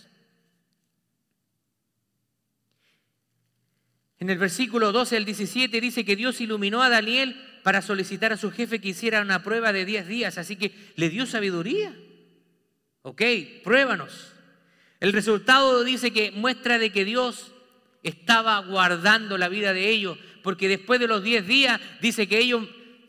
En 4.18 4.30
el 4.30 4.38
versículo 4.38 4.92
12 4.92 5.16
al 5.16 5.24
17 5.24 5.80
dice 5.80 6.04
que 6.04 6.16
Dios 6.16 6.40
iluminó 6.40 6.82
a 6.82 6.88
Daniel 6.88 7.36
para 7.62 7.82
solicitar 7.82 8.32
a 8.32 8.36
su 8.36 8.50
jefe 8.50 8.80
que 8.80 8.88
hiciera 8.88 9.20
una 9.20 9.42
prueba 9.42 9.72
de 9.72 9.84
10 9.84 10.06
días, 10.06 10.38
así 10.38 10.56
que 10.56 10.72
le 10.96 11.10
dio 11.10 11.26
sabiduría. 11.26 11.94
Ok, 13.02 13.22
pruébanos. 13.62 14.32
El 15.00 15.12
resultado 15.12 15.84
dice 15.84 16.12
que 16.12 16.30
muestra 16.30 16.78
de 16.78 16.90
que 16.90 17.04
Dios 17.04 17.52
estaba 18.02 18.58
guardando 18.60 19.36
la 19.36 19.48
vida 19.48 19.72
de 19.72 19.90
ellos, 19.90 20.18
porque 20.42 20.68
después 20.68 21.00
de 21.00 21.08
los 21.08 21.22
10 21.22 21.46
días 21.46 21.80
dice 22.00 22.26
que 22.26 22.38
ellos 22.38 22.66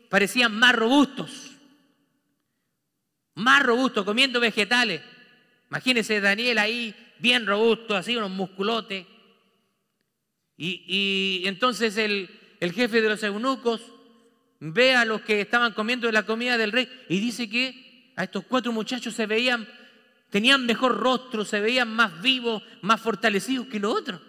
parecían 0.08 0.54
más 0.54 0.74
robustos, 0.74 1.52
más 3.34 3.62
robustos, 3.62 4.04
comiendo 4.04 4.40
vegetales. 4.40 5.00
Imagínense 5.70 6.20
Daniel 6.20 6.58
ahí, 6.58 6.94
bien 7.18 7.46
robusto, 7.46 7.96
así, 7.96 8.16
unos 8.16 8.30
musculotes. 8.30 9.06
Y, 10.60 11.42
entonces 11.46 11.96
el, 11.96 12.28
jefe 12.60 13.00
de 13.00 13.08
los 13.08 13.22
eunucos 13.22 13.80
ve 14.58 14.96
a 14.96 15.04
los 15.04 15.20
que 15.20 15.40
estaban 15.40 15.72
comiendo 15.72 16.10
la 16.10 16.26
comida 16.26 16.58
del 16.58 16.72
rey 16.72 16.88
y 17.08 17.20
dice 17.20 17.48
que 17.48 18.12
a 18.16 18.24
estos 18.24 18.44
cuatro 18.44 18.72
muchachos 18.72 19.14
se 19.14 19.26
veían, 19.26 19.68
tenían 20.30 20.66
mejor 20.66 20.96
rostro, 20.96 21.44
se 21.44 21.60
veían 21.60 21.88
más 21.94 22.20
vivos, 22.20 22.64
más 22.82 23.00
fortalecidos 23.00 23.68
que 23.68 23.78
los 23.78 23.94
otros. 23.94 24.20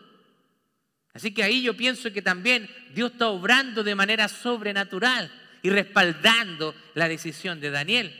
Así 1.13 1.33
que 1.33 1.41
ahí 1.41 1.63
yo 1.63 1.75
pienso 1.75 2.13
que 2.13 2.21
también 2.21 2.69
Dios 2.93 3.13
está 3.13 3.29
obrando 3.29 3.83
de 3.83 3.95
manera 3.95 4.27
sobrenatural 4.27 5.31
y 5.63 5.71
respaldando 5.71 6.75
la 6.93 7.09
decisión 7.09 7.59
de 7.59 7.71
Daniel. 7.71 8.13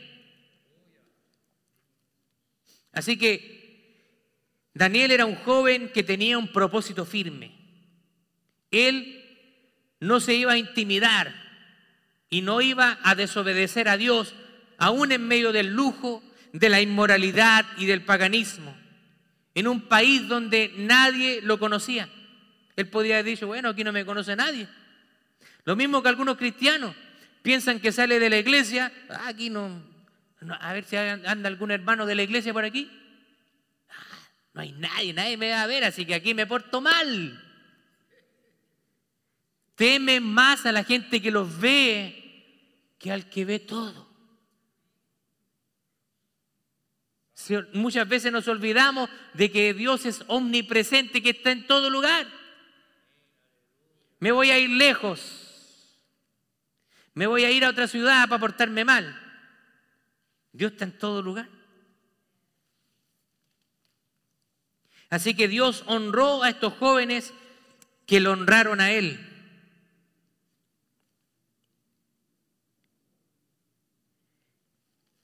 Así 2.90 3.16
que 3.16 3.60
Daniel 4.74 5.12
era 5.12 5.26
un 5.26 5.36
joven 5.36 5.90
que 5.90 6.02
tenía 6.02 6.36
un 6.36 6.48
propósito 6.48 7.04
firme. 7.04 7.59
Él 8.70 9.24
no 10.00 10.20
se 10.20 10.34
iba 10.34 10.52
a 10.52 10.58
intimidar 10.58 11.34
y 12.30 12.42
no 12.42 12.60
iba 12.60 12.98
a 13.02 13.14
desobedecer 13.14 13.88
a 13.88 13.96
Dios, 13.96 14.34
aún 14.78 15.12
en 15.12 15.26
medio 15.26 15.52
del 15.52 15.74
lujo, 15.74 16.22
de 16.52 16.68
la 16.68 16.80
inmoralidad 16.80 17.66
y 17.76 17.86
del 17.86 18.02
paganismo, 18.02 18.76
en 19.54 19.68
un 19.68 19.82
país 19.82 20.26
donde 20.28 20.72
nadie 20.76 21.40
lo 21.42 21.58
conocía. 21.58 22.08
Él 22.76 22.88
podría 22.88 23.16
haber 23.16 23.26
dicho, 23.26 23.46
bueno, 23.46 23.68
aquí 23.68 23.84
no 23.84 23.92
me 23.92 24.04
conoce 24.04 24.34
nadie. 24.36 24.66
Lo 25.64 25.76
mismo 25.76 26.02
que 26.02 26.08
algunos 26.08 26.36
cristianos 26.36 26.94
piensan 27.42 27.80
que 27.80 27.92
sale 27.92 28.18
de 28.18 28.30
la 28.30 28.38
iglesia, 28.38 28.92
ah, 29.10 29.28
aquí 29.28 29.50
no, 29.50 29.82
a 30.60 30.72
ver 30.72 30.84
si 30.84 30.96
anda 30.96 31.48
algún 31.48 31.70
hermano 31.70 32.06
de 32.06 32.14
la 32.14 32.22
iglesia 32.22 32.52
por 32.52 32.64
aquí. 32.64 32.90
Ah, 33.90 34.18
no 34.54 34.60
hay 34.62 34.72
nadie, 34.72 35.12
nadie 35.12 35.36
me 35.36 35.50
va 35.50 35.62
a 35.62 35.66
ver, 35.66 35.84
así 35.84 36.06
que 36.06 36.14
aquí 36.14 36.32
me 36.32 36.46
porto 36.46 36.80
mal. 36.80 37.49
Temen 39.80 40.22
más 40.22 40.66
a 40.66 40.72
la 40.72 40.84
gente 40.84 41.22
que 41.22 41.30
los 41.30 41.58
ve 41.58 42.16
que 42.98 43.10
al 43.10 43.30
que 43.30 43.46
ve 43.46 43.58
todo. 43.58 44.10
Muchas 47.72 48.06
veces 48.06 48.30
nos 48.30 48.46
olvidamos 48.48 49.08
de 49.32 49.50
que 49.50 49.72
Dios 49.72 50.04
es 50.04 50.22
omnipresente, 50.26 51.22
que 51.22 51.30
está 51.30 51.50
en 51.50 51.66
todo 51.66 51.88
lugar 51.88 52.26
me 54.20 54.32
voy 54.32 54.50
a 54.50 54.58
ir 54.58 54.70
lejos, 54.70 55.98
me 57.14 57.26
voy 57.26 57.44
a 57.44 57.50
ir 57.50 57.64
a 57.64 57.70
otra 57.70 57.88
ciudad 57.88 58.28
para 58.28 58.38
portarme 58.38 58.84
mal. 58.84 59.18
Dios 60.52 60.72
está 60.72 60.84
en 60.84 60.98
todo 60.98 61.22
lugar. 61.22 61.48
Así 65.08 65.34
que 65.34 65.48
Dios 65.48 65.82
honró 65.86 66.42
a 66.42 66.50
estos 66.50 66.74
jóvenes 66.74 67.32
que 68.06 68.20
lo 68.20 68.32
honraron 68.32 68.80
a 68.80 68.92
Él. 68.92 69.26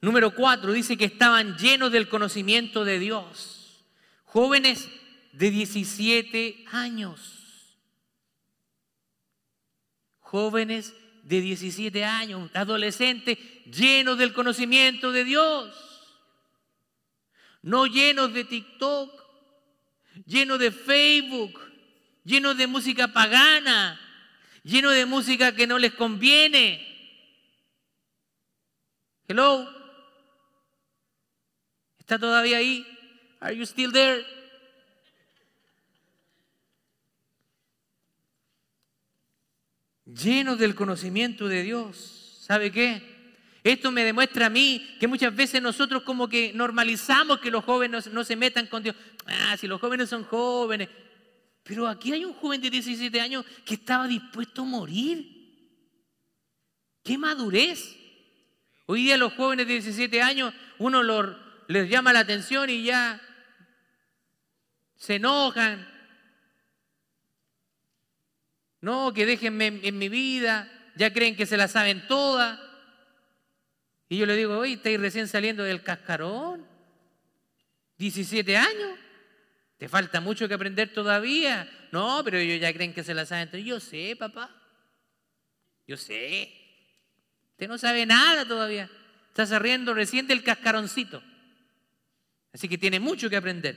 Número 0.07 0.35
cuatro, 0.35 0.73
dice 0.73 0.97
que 0.97 1.05
estaban 1.07 1.57
llenos 1.59 1.91
del 1.91 2.09
conocimiento 2.09 2.85
de 2.85 2.99
Dios. 2.99 3.85
Jóvenes 4.25 4.89
de 5.33 5.51
17 5.51 6.65
años 6.71 7.37
jóvenes 10.27 10.93
de 11.23 11.41
17 11.41 12.05
años, 12.05 12.51
adolescentes 12.53 13.39
llenos 13.65 14.19
del 14.19 14.33
conocimiento 14.33 15.13
de 15.13 15.25
Dios, 15.25 15.75
no 17.63 17.87
llenos 17.87 18.33
de 18.35 18.45
TikTok, 18.45 19.11
llenos 20.27 20.59
de 20.59 20.73
Facebook, 20.73 21.61
llenos 22.25 22.57
de 22.57 22.67
música 22.67 23.09
pagana, 23.09 24.01
llenos 24.65 24.95
de 24.95 25.07
música 25.07 25.55
que 25.55 25.67
no 25.67 25.79
les 25.79 25.95
conviene. 25.95 26.85
Hello. 29.29 29.76
¿Está 32.07 32.19
todavía 32.19 32.59
ahí? 32.59 32.87
Are 33.41 33.55
you 33.55 33.65
still 33.65 33.93
there? 33.93 34.25
llenos 40.07 40.59
del 40.59 40.75
conocimiento 40.75 41.49
de 41.49 41.63
Dios. 41.63 42.39
¿Sabe 42.41 42.71
qué? 42.71 43.03
Esto 43.65 43.91
me 43.91 44.05
demuestra 44.05 44.47
a 44.47 44.51
mí 44.51 44.97
que 45.01 45.09
muchas 45.09 45.35
veces 45.35 45.61
nosotros 45.61 46.05
como 46.05 46.29
que 46.29 46.53
normalizamos 46.55 47.41
que 47.41 47.51
los 47.51 47.65
jóvenes 47.65 48.07
no, 48.13 48.23
se 48.23 48.37
metan 48.37 48.69
con 48.69 48.83
Dios. 48.83 48.95
Ah, 49.27 49.57
si 49.57 49.67
los 49.67 49.81
jóvenes 49.81 50.09
son 50.09 50.23
jóvenes. 50.25 50.89
Pero 51.65 51.89
aquí 51.89 52.13
hay 52.13 52.25
un 52.25 52.35
joven 52.35 52.61
de 52.61 52.71
17 52.71 53.21
años 53.21 53.45
que 53.65 53.75
estaba 53.75 54.07
dispuesto 54.07 54.63
a 54.63 54.67
morir. 54.67 55.35
¡Qué 57.03 57.19
madurez! 57.19 57.97
Hoy 58.87 59.03
día 59.03 59.17
los 59.17 59.33
jóvenes 59.33 59.67
de 59.67 59.73
17 59.75 60.23
años, 60.23 60.55
uno 60.79 61.03
les 61.69 61.89
llama 61.89 62.13
la 62.13 62.21
atención 62.21 62.71
y 62.71 62.85
ya 62.85 63.21
se 64.97 65.17
enojan, 65.17 65.87
no, 68.81 69.13
que 69.13 69.27
déjenme 69.27 69.81
en, 69.83 69.99
mi 69.99 70.09
vida, 70.09 70.71
ya 70.95 71.13
creen 71.13 71.37
que 71.37 71.47
se 71.47 71.57
la 71.57 71.69
saben 71.69 72.07
todas. 72.07 72.61
Y 74.09 74.19
yo 74.19 74.27
le 74.27 74.37
digo, 74.37 74.57
oye, 74.59 74.75
estáis 74.75 75.01
recién 75.01 75.27
saliendo 75.27 75.65
del 75.65 75.83
cascarón, 75.83 76.67
17 77.99 78.57
años, 78.57 78.99
te 79.79 79.89
falta 79.89 80.21
mucho 80.21 80.47
que 80.47 80.55
aprender 80.55 80.93
todavía. 80.93 81.69
No, 81.93 82.23
pero 82.25 82.39
ellos 82.39 82.61
ya 82.61 82.73
creen 82.73 82.95
que 82.95 83.03
se 83.05 83.15
la 83.15 83.27
saben. 83.27 83.51
Yo 83.65 83.81
sé, 83.81 84.17
papá, 84.17 84.51
yo 85.87 85.97
sé. 85.97 86.53
Usted 87.53 87.69
no 87.69 87.79
sabe 87.79 88.07
nada 88.07 88.47
todavía. 88.47 88.91
Está 89.29 89.47
saliendo 89.47 89.95
recién 89.95 90.27
del 90.27 90.43
cascaroncito. 90.43 91.23
Así 92.57 92.71
que 92.71 92.79
tiene 92.79 93.01
mucho 93.01 93.29
que 93.29 93.37
aprender. 93.37 93.77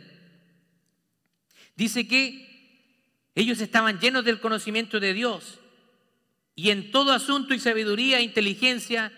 Dice 1.75 2.07
que 2.07 3.27
ellos 3.35 3.59
estaban 3.59 3.99
llenos 3.99 4.23
del 4.23 4.39
conocimiento 4.39 5.01
de 5.01 5.13
Dios 5.13 5.59
y 6.55 6.69
en 6.69 6.89
todo 6.89 7.11
asunto 7.11 7.53
y 7.53 7.59
sabiduría 7.59 8.19
e 8.19 8.23
inteligencia 8.23 9.11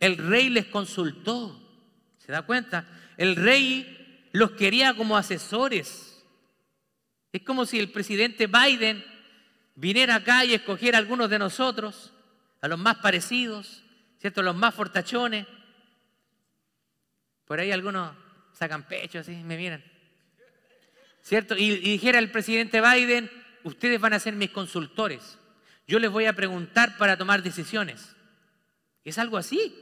el 0.00 0.18
rey 0.18 0.50
les 0.50 0.66
consultó. 0.66 1.58
¿Se 2.18 2.30
da 2.30 2.42
cuenta? 2.42 2.86
El 3.16 3.36
rey 3.36 4.28
los 4.32 4.50
quería 4.50 4.92
como 4.92 5.16
asesores. 5.16 6.22
Es 7.32 7.40
como 7.40 7.64
si 7.64 7.78
el 7.78 7.90
presidente 7.90 8.48
Biden 8.48 9.02
viniera 9.76 10.16
acá 10.16 10.44
y 10.44 10.52
escogiera 10.52 10.98
a 10.98 11.00
algunos 11.00 11.30
de 11.30 11.38
nosotros, 11.38 12.12
a 12.60 12.68
los 12.68 12.78
más 12.78 12.96
parecidos, 12.96 13.82
¿cierto? 14.20 14.42
Los 14.42 14.56
más 14.56 14.74
fortachones. 14.74 15.46
Por 17.46 17.60
ahí 17.60 17.72
algunos 17.72 18.25
sacan 18.56 18.86
pecho 18.88 19.18
así, 19.18 19.32
me 19.32 19.56
miran. 19.56 19.82
¿Cierto? 21.22 21.56
Y, 21.56 21.64
y 21.64 21.92
dijera 21.92 22.18
el 22.18 22.30
presidente 22.30 22.80
Biden, 22.80 23.30
ustedes 23.64 24.00
van 24.00 24.14
a 24.14 24.20
ser 24.20 24.34
mis 24.34 24.50
consultores. 24.50 25.38
Yo 25.86 25.98
les 25.98 26.10
voy 26.10 26.26
a 26.26 26.32
preguntar 26.32 26.96
para 26.96 27.16
tomar 27.16 27.42
decisiones. 27.42 28.16
Es 29.04 29.18
algo 29.18 29.36
así. 29.36 29.74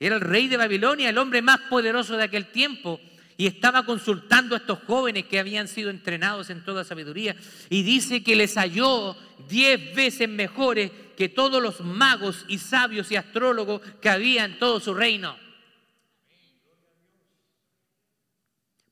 Era 0.00 0.16
el 0.16 0.20
rey 0.20 0.48
de 0.48 0.56
Babilonia, 0.56 1.08
el 1.08 1.18
hombre 1.18 1.40
más 1.40 1.60
poderoso 1.70 2.16
de 2.16 2.24
aquel 2.24 2.46
tiempo, 2.46 3.00
y 3.36 3.46
estaba 3.46 3.84
consultando 3.86 4.54
a 4.54 4.58
estos 4.58 4.80
jóvenes 4.86 5.26
que 5.26 5.38
habían 5.38 5.68
sido 5.68 5.90
entrenados 5.90 6.50
en 6.50 6.64
toda 6.64 6.84
sabiduría, 6.84 7.36
y 7.70 7.82
dice 7.82 8.22
que 8.22 8.36
les 8.36 8.56
halló 8.56 9.16
diez 9.48 9.94
veces 9.94 10.28
mejores 10.28 10.90
que 11.16 11.28
todos 11.28 11.62
los 11.62 11.80
magos 11.80 12.44
y 12.48 12.58
sabios 12.58 13.10
y 13.12 13.16
astrólogos 13.16 13.80
que 14.00 14.10
había 14.10 14.44
en 14.44 14.58
todo 14.58 14.80
su 14.80 14.94
reino. 14.94 15.43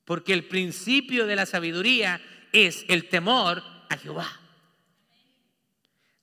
Porque 0.05 0.33
el 0.33 0.45
principio 0.45 1.27
de 1.27 1.37
la 1.37 1.47
sabiduría 1.47 2.21
es 2.53 2.85
el 2.89 3.09
temor 3.09 3.63
Jehová. 3.97 4.41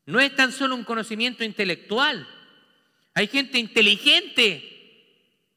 No 0.05 0.19
es 0.19 0.35
tan 0.35 0.51
solo 0.51 0.75
un 0.75 0.83
conocimiento 0.83 1.43
intelectual. 1.43 2.27
Hay 3.13 3.27
gente 3.27 3.59
inteligente, 3.59 4.63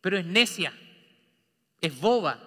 pero 0.00 0.18
es 0.18 0.26
necia, 0.26 0.72
es 1.80 1.98
boba. 1.98 2.38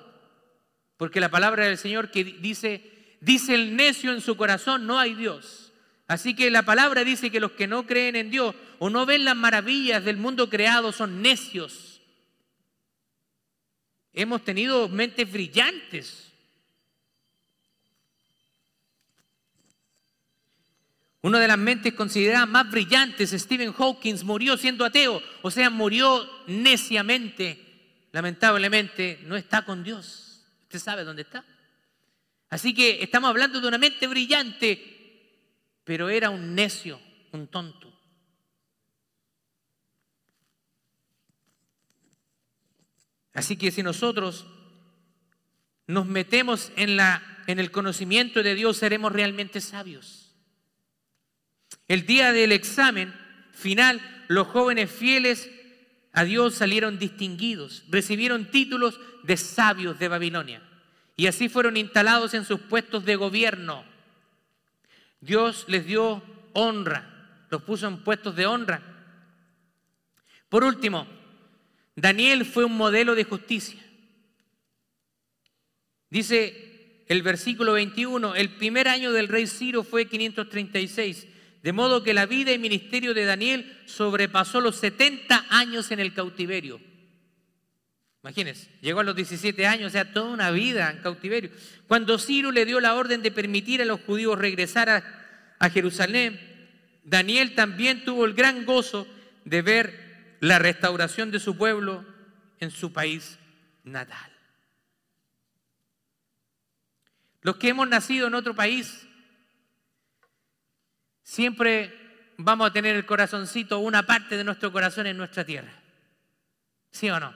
Porque 0.97 1.19
la 1.19 1.29
palabra 1.29 1.65
del 1.65 1.77
Señor 1.77 2.11
que 2.11 2.23
dice, 2.23 3.17
dice 3.21 3.55
el 3.55 3.75
necio 3.75 4.13
en 4.13 4.21
su 4.21 4.37
corazón, 4.37 4.85
no 4.85 4.99
hay 4.99 5.13
Dios. 5.13 5.73
Así 6.07 6.35
que 6.35 6.51
la 6.51 6.63
palabra 6.63 7.03
dice 7.03 7.31
que 7.31 7.39
los 7.39 7.51
que 7.51 7.67
no 7.67 7.87
creen 7.87 8.15
en 8.15 8.29
Dios 8.29 8.53
o 8.77 8.89
no 8.89 9.05
ven 9.05 9.25
las 9.25 9.35
maravillas 9.35 10.05
del 10.05 10.17
mundo 10.17 10.49
creado 10.49 10.91
son 10.91 11.21
necios. 11.21 11.84
Hemos 14.15 14.43
tenido 14.43 14.89
mentes 14.89 15.31
brillantes, 15.31 16.25
Una 21.25 21.39
de 21.39 21.47
las 21.47 21.57
mentes 21.57 21.95
consideradas 21.95 22.47
más 22.47 22.69
brillantes, 22.69 23.31
Stephen 23.31 23.73
Hawking, 23.73 24.13
murió 24.25 24.57
siendo 24.57 24.85
ateo, 24.85 25.23
o 25.41 25.49
sea, 25.49 25.71
murió 25.71 26.23
neciamente. 26.45 27.59
Lamentablemente, 28.11 29.21
no 29.23 29.35
está 29.35 29.65
con 29.65 29.83
Dios. 29.83 30.45
Usted 30.61 30.77
sabe 30.77 31.03
dónde 31.03 31.23
está. 31.23 31.43
Así 32.51 32.75
que 32.75 33.01
estamos 33.01 33.31
hablando 33.31 33.59
de 33.59 33.67
una 33.67 33.79
mente 33.79 34.05
brillante, 34.05 34.79
pero 35.83 36.09
era 36.09 36.29
un 36.29 36.53
necio, 36.53 37.01
un 37.31 37.47
tonto. 37.47 37.91
Así 43.35 43.57
que 43.57 43.69
si 43.69 43.83
nosotros 43.83 44.47
nos 45.85 46.07
metemos 46.07 46.71
en, 46.77 46.95
la, 46.95 47.21
en 47.45 47.59
el 47.59 47.69
conocimiento 47.69 48.41
de 48.41 48.55
Dios, 48.55 48.77
seremos 48.77 49.11
realmente 49.11 49.61
sabios. 49.61 50.33
El 51.87 52.07
día 52.07 52.31
del 52.31 52.51
examen 52.53 53.13
final, 53.51 54.01
los 54.29 54.47
jóvenes 54.47 54.89
fieles 54.89 55.51
a 56.13 56.23
Dios 56.23 56.55
salieron 56.55 56.97
distinguidos, 56.97 57.83
recibieron 57.89 58.49
títulos 58.49 58.99
de 59.23 59.37
sabios 59.37 59.99
de 59.99 60.07
Babilonia 60.07 60.61
y 61.17 61.27
así 61.27 61.49
fueron 61.49 61.77
instalados 61.77 62.33
en 62.33 62.45
sus 62.45 62.61
puestos 62.61 63.05
de 63.05 63.17
gobierno. 63.17 63.83
Dios 65.19 65.65
les 65.67 65.85
dio 65.85 66.23
honra, 66.53 67.45
los 67.49 67.63
puso 67.63 67.87
en 67.87 68.03
puestos 68.03 68.35
de 68.35 68.45
honra. 68.45 68.81
Por 70.49 70.63
último, 70.63 71.05
Daniel 71.95 72.45
fue 72.45 72.65
un 72.65 72.75
modelo 72.75 73.15
de 73.15 73.23
justicia. 73.23 73.79
Dice 76.09 77.03
el 77.07 77.21
versículo 77.21 77.73
21, 77.73 78.35
el 78.35 78.55
primer 78.55 78.87
año 78.87 79.11
del 79.11 79.27
rey 79.27 79.47
Ciro 79.47 79.83
fue 79.83 80.07
536, 80.07 81.27
de 81.61 81.73
modo 81.73 82.03
que 82.03 82.13
la 82.13 82.25
vida 82.25 82.51
y 82.51 82.57
ministerio 82.57 83.13
de 83.13 83.25
Daniel 83.25 83.81
sobrepasó 83.85 84.61
los 84.61 84.77
70 84.77 85.45
años 85.49 85.91
en 85.91 85.99
el 85.99 86.13
cautiverio. 86.13 86.79
Imagínense, 88.23 88.71
llegó 88.81 89.01
a 89.01 89.03
los 89.03 89.15
17 89.15 89.67
años, 89.67 89.87
o 89.87 89.91
sea, 89.91 90.11
toda 90.11 90.31
una 90.31 90.49
vida 90.49 90.89
en 90.89 90.97
cautiverio. 90.97 91.51
Cuando 91.87 92.17
Ciro 92.17 92.51
le 92.51 92.65
dio 92.65 92.79
la 92.79 92.95
orden 92.95 93.21
de 93.21 93.31
permitir 93.31 93.81
a 93.81 93.85
los 93.85 94.01
judíos 94.01 94.37
regresar 94.37 94.89
a, 94.89 95.55
a 95.59 95.69
Jerusalén, 95.69 96.39
Daniel 97.03 97.53
también 97.53 98.03
tuvo 98.03 98.25
el 98.25 98.33
gran 98.33 98.65
gozo 98.65 99.07
de 99.43 99.61
ver 99.61 100.04
la 100.45 100.59
restauración 100.59 101.31
de 101.31 101.39
su 101.39 101.57
pueblo 101.57 102.05
en 102.59 102.69
su 102.69 102.93
país 102.93 103.39
natal. 103.83 104.31
Los 107.41 107.55
que 107.55 107.69
hemos 107.69 107.87
nacido 107.87 108.27
en 108.27 108.35
otro 108.35 108.53
país, 108.53 109.07
siempre 111.23 112.35
vamos 112.37 112.69
a 112.69 112.73
tener 112.73 112.95
el 112.95 113.07
corazoncito, 113.07 113.79
una 113.79 114.05
parte 114.05 114.37
de 114.37 114.43
nuestro 114.43 114.71
corazón 114.71 115.07
en 115.07 115.17
nuestra 115.17 115.43
tierra. 115.43 115.81
¿Sí 116.91 117.09
o 117.09 117.19
no? 117.19 117.33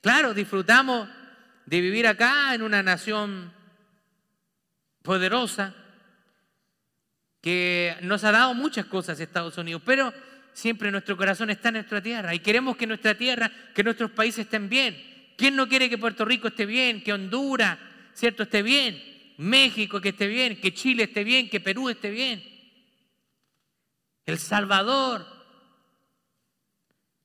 Claro, 0.00 0.32
disfrutamos 0.32 1.06
de 1.66 1.80
vivir 1.82 2.06
acá 2.06 2.54
en 2.54 2.62
una 2.62 2.82
nación 2.82 3.52
poderosa 5.02 5.74
que 7.42 7.98
nos 8.00 8.24
ha 8.24 8.32
dado 8.32 8.54
muchas 8.54 8.86
cosas 8.86 9.20
Estados 9.20 9.58
Unidos, 9.58 9.82
pero 9.84 10.14
siempre 10.52 10.90
nuestro 10.90 11.16
corazón 11.16 11.50
está 11.50 11.68
en 11.68 11.74
nuestra 11.74 12.02
tierra 12.02 12.34
y 12.34 12.40
queremos 12.40 12.76
que 12.76 12.86
nuestra 12.86 13.16
tierra, 13.16 13.50
que 13.74 13.82
nuestros 13.82 14.10
países 14.10 14.44
estén 14.44 14.68
bien. 14.68 14.96
¿Quién 15.36 15.56
no 15.56 15.68
quiere 15.68 15.88
que 15.88 15.98
Puerto 15.98 16.24
Rico 16.24 16.48
esté 16.48 16.66
bien, 16.66 17.02
que 17.02 17.12
Honduras, 17.12 17.78
cierto, 18.14 18.42
esté 18.44 18.62
bien? 18.62 19.02
México 19.38 20.00
que 20.00 20.10
esté 20.10 20.26
bien, 20.26 20.60
que 20.60 20.74
Chile 20.74 21.04
esté 21.04 21.24
bien, 21.24 21.48
que 21.48 21.60
Perú 21.60 21.88
esté 21.88 22.10
bien. 22.10 22.42
El 24.24 24.38
Salvador, 24.38 25.26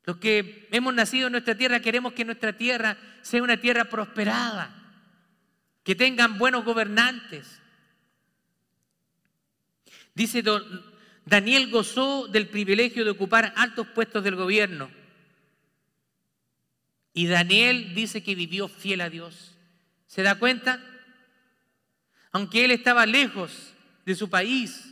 los 0.03 0.17
que 0.17 0.67
hemos 0.71 0.93
nacido 0.93 1.27
en 1.27 1.33
nuestra 1.33 1.55
tierra 1.55 1.79
queremos 1.79 2.13
que 2.13 2.25
nuestra 2.25 2.53
tierra 2.53 2.97
sea 3.21 3.43
una 3.43 3.57
tierra 3.57 3.85
prosperada, 3.85 4.73
que 5.83 5.95
tengan 5.95 6.37
buenos 6.37 6.63
gobernantes. 6.63 7.61
Dice 10.15 10.41
Daniel 11.27 11.69
gozó 11.69 12.29
del 12.29 12.47
privilegio 12.47 13.03
de 13.03 13.11
ocupar 13.11 13.51
altos 13.57 13.85
puestos 13.87 14.23
del 14.23 14.37
gobierno. 14.37 14.89
Y 17.11 17.27
Daniel 17.27 17.93
dice 17.93 18.23
que 18.23 18.33
vivió 18.33 18.69
fiel 18.69 19.01
a 19.01 19.09
Dios. 19.09 19.53
¿Se 20.05 20.23
da 20.23 20.39
cuenta? 20.39 20.81
Aunque 22.31 22.63
él 22.63 22.71
estaba 22.71 23.05
lejos 23.05 23.73
de 24.05 24.15
su 24.15 24.29
país, 24.29 24.85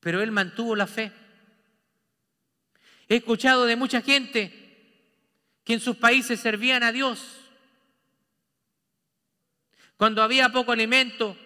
pero 0.00 0.20
él 0.20 0.32
mantuvo 0.32 0.76
la 0.76 0.86
fe. 0.86 1.12
He 3.08 3.16
escuchado 3.16 3.64
de 3.64 3.76
mucha 3.76 4.02
gente 4.02 4.52
que 5.64 5.72
en 5.72 5.80
sus 5.80 5.96
países 5.96 6.40
servían 6.40 6.82
a 6.82 6.92
Dios. 6.92 7.38
Cuando 9.96 10.22
había 10.22 10.50
poco 10.50 10.72
alimento, 10.72 11.38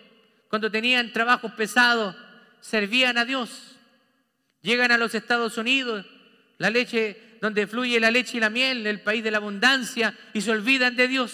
cuando 0.48 0.72
tenían 0.72 1.12
trabajos 1.12 1.52
pesados, 1.52 2.16
servían 2.66 3.16
a 3.16 3.24
Dios. 3.24 3.76
Llegan 4.60 4.90
a 4.90 4.98
los 4.98 5.14
Estados 5.14 5.56
Unidos, 5.56 6.04
la 6.58 6.70
leche 6.70 7.38
donde 7.40 7.66
fluye 7.68 8.00
la 8.00 8.10
leche 8.10 8.38
y 8.38 8.40
la 8.40 8.50
miel, 8.50 8.86
el 8.86 9.02
país 9.02 9.22
de 9.22 9.30
la 9.30 9.38
abundancia, 9.38 10.18
y 10.32 10.40
se 10.40 10.50
olvidan 10.50 10.96
de 10.96 11.06
Dios. 11.06 11.32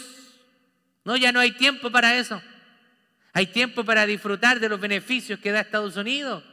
No, 1.05 1.17
ya 1.17 1.33
no 1.33 1.41
hay 1.41 1.53
tiempo 1.53 1.91
para 1.91 2.19
eso. 2.19 2.43
Hay 3.33 3.47
tiempo 3.47 3.83
para 3.83 4.05
disfrutar 4.05 4.61
de 4.61 4.69
los 4.69 4.79
beneficios 4.79 5.41
que 5.41 5.53
da 5.53 5.61
Estados 5.61 5.97
Unidos. 5.97 6.45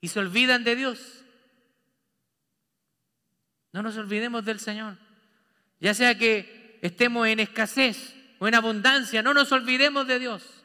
Y 0.00 0.08
se 0.08 0.20
olvidan 0.20 0.62
de 0.62 0.76
Dios. 0.76 1.24
No 3.72 3.82
nos 3.82 3.96
olvidemos 3.96 4.44
del 4.44 4.60
Señor. 4.60 4.96
Ya 5.80 5.92
sea 5.94 6.16
que 6.16 6.78
estemos 6.82 7.26
en 7.26 7.40
escasez 7.40 8.14
o 8.38 8.46
en 8.46 8.54
abundancia, 8.54 9.22
no 9.22 9.34
nos 9.34 9.50
olvidemos 9.50 10.06
de 10.06 10.20
Dios. 10.20 10.59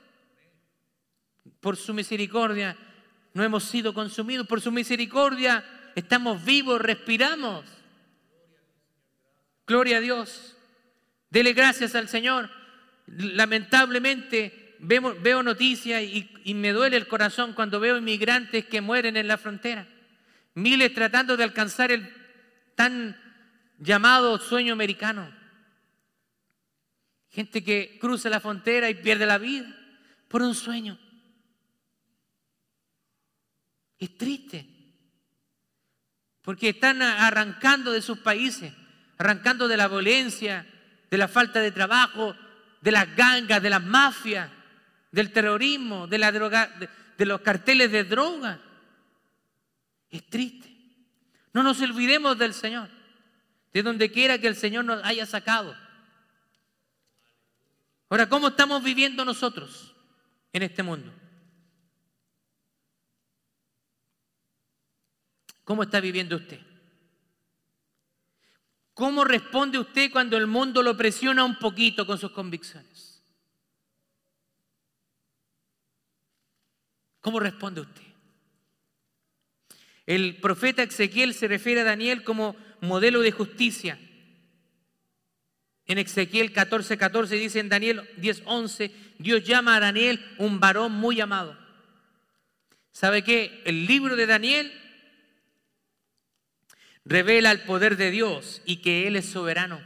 Por 1.66 1.78
su 1.78 1.96
misericordia 1.96 2.78
no 3.34 3.44
hemos 3.44 3.64
sido 3.64 3.92
consumidos, 3.92 4.46
por 4.46 4.62
su 4.62 4.72
misericordia 4.72 5.66
estamos 5.96 6.46
vivos, 6.46 6.80
respiramos. 6.80 7.66
Gloria 9.66 9.98
a 9.98 10.00
Dios. 10.00 10.56
Dele 11.32 11.54
gracias 11.54 11.96
al 11.96 12.08
Señor. 12.08 12.52
Lamentablemente 13.08 14.76
veo 14.78 15.42
noticias 15.42 16.04
y, 16.04 16.30
y 16.44 16.54
me 16.54 16.72
duele 16.72 16.98
el 16.98 17.08
corazón 17.08 17.54
cuando 17.54 17.80
veo 17.80 17.98
inmigrantes 17.98 18.66
que 18.66 18.82
mueren 18.82 19.18
en 19.18 19.28
la 19.28 19.40
frontera. 19.40 19.88
Miles 20.54 20.94
tratando 20.94 21.36
de 21.36 21.46
alcanzar 21.46 21.92
el 21.92 22.14
tan 22.76 23.20
llamado 23.80 24.38
sueño 24.38 24.72
americano. 24.72 25.34
Gente 27.32 27.64
que 27.64 27.98
cruza 28.00 28.30
la 28.30 28.40
frontera 28.40 28.88
y 28.88 28.94
pierde 28.94 29.26
la 29.26 29.40
vida 29.40 29.76
por 30.28 30.44
un 30.44 30.54
sueño. 30.54 31.00
Es 34.00 34.18
triste. 34.18 34.68
Porque 36.42 36.70
están 36.70 37.02
arrancando 37.02 37.92
de 37.92 38.02
sus 38.02 38.20
países, 38.20 38.72
arrancando 39.18 39.68
de 39.68 39.78
la 39.78 39.88
violencia, 39.88 40.68
de 41.10 41.18
la 41.18 41.28
falta 41.28 41.60
de 41.60 41.72
trabajo, 41.72 42.36
de 42.82 42.92
las 42.92 43.16
gangas, 43.16 43.62
de 43.62 43.70
las 43.70 43.84
mafias, 43.84 44.52
del 45.12 45.32
terrorismo, 45.32 46.08
de, 46.08 46.18
la 46.18 46.32
droga, 46.32 46.72
de 47.18 47.26
los 47.26 47.42
carteles 47.42 47.92
de 47.92 48.04
droga. 48.04 48.60
Es 50.10 50.30
triste. 50.30 50.72
No 51.54 51.64
nos 51.64 51.82
olvidemos 51.82 52.38
del 52.38 52.54
Señor, 52.54 52.90
de 53.74 53.82
donde 53.82 54.12
quiera 54.12 54.38
que 54.38 54.48
el 54.48 54.56
Señor 54.56 54.86
nos 54.86 55.04
haya 55.04 55.26
sacado. 55.26 55.76
Ahora, 58.10 58.30
¿cómo 58.30 58.50
estamos 58.50 58.84
viviendo 58.84 59.26
nosotros 59.26 59.96
en 60.54 60.64
este 60.64 60.84
mundo? 60.84 61.12
¿Cómo 65.66 65.84
está 65.84 66.00
viviendo 66.00 66.38
usted? 66.38 66.60
¿Cómo 68.94 69.26
responde 69.26 69.78
usted 69.78 70.10
cuando 70.10 70.38
el 70.38 70.48
mundo 70.48 70.82
lo 70.82 70.96
presiona 70.96 71.44
un 71.44 71.60
poquito 71.60 72.08
con 72.08 72.18
sus 72.18 72.32
convicciones? 72.32 73.22
¿Cómo 77.20 77.40
responde 77.40 77.82
usted? 77.82 78.04
El 80.06 80.38
profeta 80.38 80.84
Ezequiel 80.84 81.34
se 81.34 81.48
refiere 81.48 81.82
a 81.82 81.86
Daniel 81.86 82.24
como 82.24 82.56
modelo 82.80 83.22
de 83.22 83.32
justicia. 83.32 84.00
En 85.88 85.98
Ezequiel 85.98 86.54
14:14 86.54 86.98
14 86.98 87.36
dice 87.36 87.60
en 87.60 87.70
Daniel 87.70 88.08
10:11, 88.18 88.92
Dios 89.18 89.44
llama 89.44 89.76
a 89.76 89.80
Daniel 89.80 90.24
un 90.38 90.60
varón 90.60 90.92
muy 90.92 91.20
amado. 91.20 91.58
¿Sabe 92.92 93.24
qué? 93.24 93.64
El 93.66 93.88
libro 93.88 94.16
de 94.16 94.28
Daniel 94.28 94.85
revela 97.06 97.52
el 97.52 97.62
poder 97.62 97.96
de 97.98 98.12
Dios 98.12 98.62
y 98.66 98.78
que 98.78 99.08
Él 99.08 99.16
es 99.16 99.28
soberano. 99.28 99.80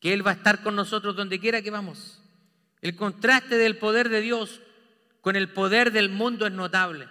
Que 0.00 0.12
Él 0.12 0.26
va 0.26 0.32
a 0.32 0.34
estar 0.34 0.62
con 0.62 0.76
nosotros 0.76 1.16
donde 1.16 1.38
quiera 1.38 1.62
que 1.62 1.70
vamos. 1.70 2.20
El 2.80 2.96
contraste 2.96 3.56
del 3.56 3.78
poder 3.78 4.08
de 4.08 4.20
Dios 4.20 4.60
con 5.20 5.36
el 5.36 5.48
poder 5.52 5.92
del 5.92 6.08
mundo 6.10 6.46
es 6.46 6.52
notable. 6.52 7.08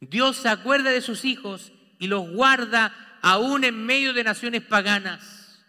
Dios 0.00 0.38
se 0.38 0.48
acuerda 0.48 0.90
de 0.90 1.02
sus 1.02 1.26
hijos 1.26 1.72
y 1.98 2.06
los 2.06 2.28
guarda 2.30 3.18
aún 3.22 3.64
en 3.64 3.84
medio 3.84 4.14
de 4.14 4.24
naciones 4.24 4.62
paganas. 4.62 5.62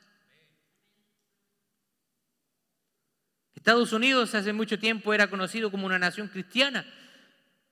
Estados 3.56 3.92
Unidos 3.92 4.34
hace 4.34 4.54
mucho 4.54 4.80
tiempo 4.80 5.14
era 5.14 5.30
conocido 5.30 5.70
como 5.70 5.86
una 5.86 6.00
nación 6.00 6.30
cristiana. 6.30 6.86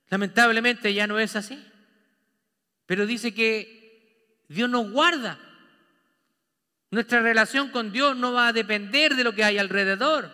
Lamentablemente 0.09 0.93
ya 0.93 1.07
no 1.07 1.19
es 1.19 1.37
así. 1.37 1.65
Pero 2.85 3.05
dice 3.05 3.33
que 3.33 3.84
Dios 4.47 4.69
nos 4.69 4.91
guarda 4.91 5.39
Nuestra 6.95 7.21
relación 7.21 7.71
con 7.71 7.91
Dios 7.91 8.15
no 8.15 8.31
va 8.31 8.47
a 8.47 8.53
depender 8.53 9.15
de 9.15 9.25
lo 9.25 9.33
que 9.35 9.43
hay 9.43 9.57
alrededor. 9.57 10.31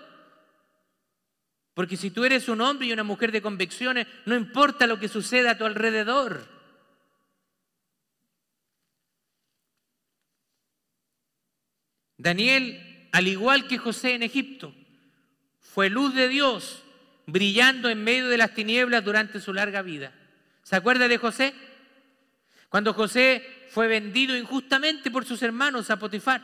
Porque 1.73 1.97
si 1.97 2.11
tú 2.11 2.23
eres 2.23 2.49
un 2.49 2.61
hombre 2.61 2.85
y 2.85 2.93
una 2.93 3.03
mujer 3.03 3.31
de 3.31 3.41
convicciones, 3.41 4.05
no 4.27 4.35
importa 4.35 4.85
lo 4.85 4.99
que 4.99 5.07
suceda 5.07 5.51
a 5.51 5.57
tu 5.57 5.65
alrededor. 5.65 6.47
Daniel, 12.17 13.09
al 13.11 13.27
igual 13.27 13.67
que 13.67 13.79
José 13.79 14.13
en 14.13 14.21
Egipto, 14.21 14.75
fue 15.59 15.89
luz 15.89 16.13
de 16.13 16.27
Dios 16.27 16.83
brillando 17.25 17.89
en 17.89 18.03
medio 18.03 18.27
de 18.27 18.37
las 18.37 18.53
tinieblas 18.53 19.03
durante 19.03 19.39
su 19.39 19.51
larga 19.51 19.81
vida. 19.81 20.13
¿Se 20.61 20.75
acuerda 20.75 21.07
de 21.07 21.17
José? 21.17 21.55
Cuando 22.69 22.93
José 22.93 23.60
fue 23.71 23.87
vendido 23.87 24.35
injustamente 24.35 25.09
por 25.09 25.23
sus 25.23 25.41
hermanos 25.41 25.89
a 25.89 25.97
Potifar. 25.97 26.41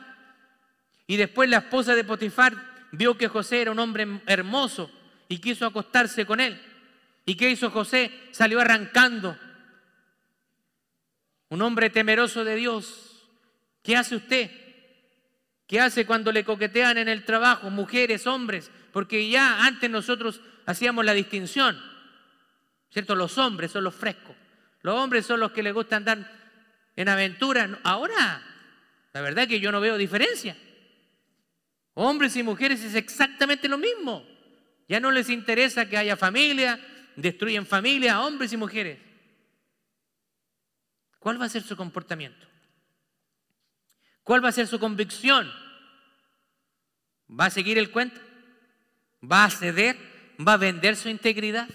Y 1.06 1.16
después 1.18 1.48
la 1.50 1.58
esposa 1.58 1.94
de 1.94 2.02
Potifar 2.02 2.54
vio 2.90 3.18
que 3.18 3.28
José 3.28 3.60
era 3.60 3.70
un 3.70 3.78
hombre 3.78 4.22
hermoso 4.26 4.90
y 5.28 5.38
quiso 5.38 5.66
acostarse 5.66 6.24
con 6.24 6.40
él. 6.40 6.58
¿Y 7.26 7.34
qué 7.34 7.50
hizo 7.50 7.70
José? 7.70 8.10
Salió 8.30 8.60
arrancando. 8.60 9.36
Un 11.50 11.60
hombre 11.60 11.90
temeroso 11.90 12.44
de 12.44 12.56
Dios. 12.56 13.28
¿Qué 13.82 13.94
hace 13.94 14.16
usted? 14.16 14.50
¿Qué 15.66 15.80
hace 15.80 16.06
cuando 16.06 16.32
le 16.32 16.46
coquetean 16.46 16.96
en 16.96 17.10
el 17.10 17.26
trabajo, 17.26 17.68
mujeres, 17.68 18.26
hombres? 18.26 18.70
Porque 18.90 19.28
ya 19.28 19.66
antes 19.66 19.90
nosotros 19.90 20.40
hacíamos 20.64 21.04
la 21.04 21.12
distinción, 21.12 21.78
¿cierto? 22.90 23.14
Los 23.14 23.36
hombres 23.36 23.70
son 23.70 23.84
los 23.84 23.94
frescos, 23.94 24.34
los 24.80 24.94
hombres 24.94 25.26
son 25.26 25.40
los 25.40 25.52
que 25.52 25.62
les 25.62 25.74
gusta 25.74 25.96
andar 25.96 26.37
en 26.98 27.08
aventura. 27.08 27.78
Ahora, 27.84 28.42
la 29.12 29.20
verdad 29.20 29.44
es 29.44 29.48
que 29.48 29.60
yo 29.60 29.70
no 29.70 29.80
veo 29.80 29.96
diferencia. 29.96 30.56
Hombres 31.94 32.34
y 32.34 32.42
mujeres 32.42 32.82
es 32.82 32.96
exactamente 32.96 33.68
lo 33.68 33.78
mismo. 33.78 34.26
Ya 34.88 34.98
no 34.98 35.12
les 35.12 35.30
interesa 35.30 35.88
que 35.88 35.96
haya 35.96 36.16
familia, 36.16 36.80
destruyen 37.14 37.64
familia, 37.66 38.20
hombres 38.20 38.52
y 38.52 38.56
mujeres. 38.56 38.98
¿Cuál 41.20 41.40
va 41.40 41.44
a 41.44 41.48
ser 41.48 41.62
su 41.62 41.76
comportamiento? 41.76 42.48
¿Cuál 44.24 44.44
va 44.44 44.48
a 44.48 44.52
ser 44.52 44.66
su 44.66 44.80
convicción? 44.80 45.48
¿Va 47.30 47.44
a 47.44 47.50
seguir 47.50 47.78
el 47.78 47.92
cuento? 47.92 48.20
¿Va 49.22 49.44
a 49.44 49.50
ceder? 49.50 49.96
¿Va 50.46 50.54
a 50.54 50.56
vender 50.56 50.96
su 50.96 51.08
integridad? 51.08 51.68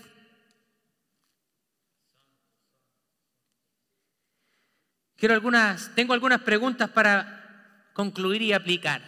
Quiero 5.24 5.36
algunas, 5.36 5.96
tengo 5.96 6.12
algunas 6.12 6.42
preguntas 6.42 6.90
para 6.90 7.88
concluir 7.94 8.42
y 8.42 8.52
aplicar. 8.52 9.02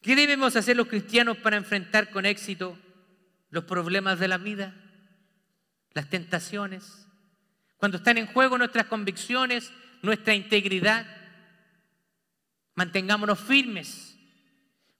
¿Qué 0.00 0.16
debemos 0.16 0.56
hacer 0.56 0.78
los 0.78 0.86
cristianos 0.86 1.36
para 1.36 1.58
enfrentar 1.58 2.08
con 2.08 2.24
éxito 2.24 2.78
los 3.50 3.64
problemas 3.64 4.18
de 4.18 4.28
la 4.28 4.38
vida, 4.38 4.74
las 5.92 6.08
tentaciones? 6.08 7.06
Cuando 7.76 7.98
están 7.98 8.16
en 8.16 8.28
juego 8.28 8.56
nuestras 8.56 8.86
convicciones, 8.86 9.70
nuestra 10.00 10.32
integridad. 10.32 11.06
Mantengámonos 12.76 13.38
firmes, 13.40 14.16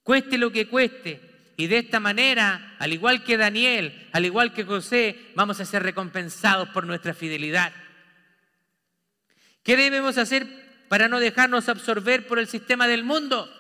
cueste 0.02 0.36
lo 0.36 0.52
que 0.52 0.68
cueste. 0.68 1.54
Y 1.56 1.66
de 1.66 1.78
esta 1.78 1.98
manera, 1.98 2.76
al 2.78 2.92
igual 2.92 3.24
que 3.24 3.38
Daniel, 3.38 4.06
al 4.12 4.26
igual 4.26 4.52
que 4.52 4.64
José, 4.64 5.30
vamos 5.34 5.60
a 5.60 5.64
ser 5.64 5.82
recompensados 5.82 6.68
por 6.68 6.86
nuestra 6.86 7.14
fidelidad. 7.14 7.72
¿Qué 9.66 9.76
debemos 9.76 10.16
hacer 10.16 10.46
para 10.88 11.08
no 11.08 11.18
dejarnos 11.18 11.68
absorber 11.68 12.28
por 12.28 12.38
el 12.38 12.46
sistema 12.46 12.86
del 12.86 13.02
mundo? 13.02 13.52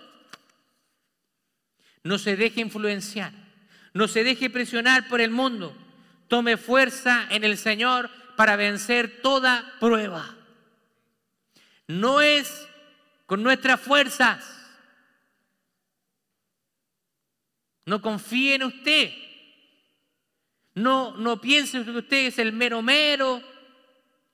No 2.04 2.16
se 2.16 2.36
deje 2.36 2.60
influenciar, 2.60 3.32
no 3.92 4.06
se 4.06 4.22
deje 4.22 4.48
presionar 4.48 5.08
por 5.08 5.20
el 5.20 5.32
mundo. 5.32 5.76
Tome 6.28 6.58
fuerza 6.58 7.26
en 7.30 7.42
el 7.42 7.58
Señor 7.58 8.08
para 8.36 8.54
vencer 8.54 9.20
toda 9.20 9.74
prueba. 9.80 10.36
No 11.88 12.20
es 12.20 12.68
con 13.26 13.42
nuestras 13.42 13.80
fuerzas. 13.80 14.48
No 17.84 18.00
confíe 18.00 18.54
en 18.54 18.62
usted. 18.62 19.10
No, 20.74 21.16
no 21.16 21.40
piense 21.40 21.84
que 21.84 21.90
usted 21.90 22.26
es 22.26 22.38
el 22.38 22.52
mero 22.52 22.80
mero, 22.80 23.42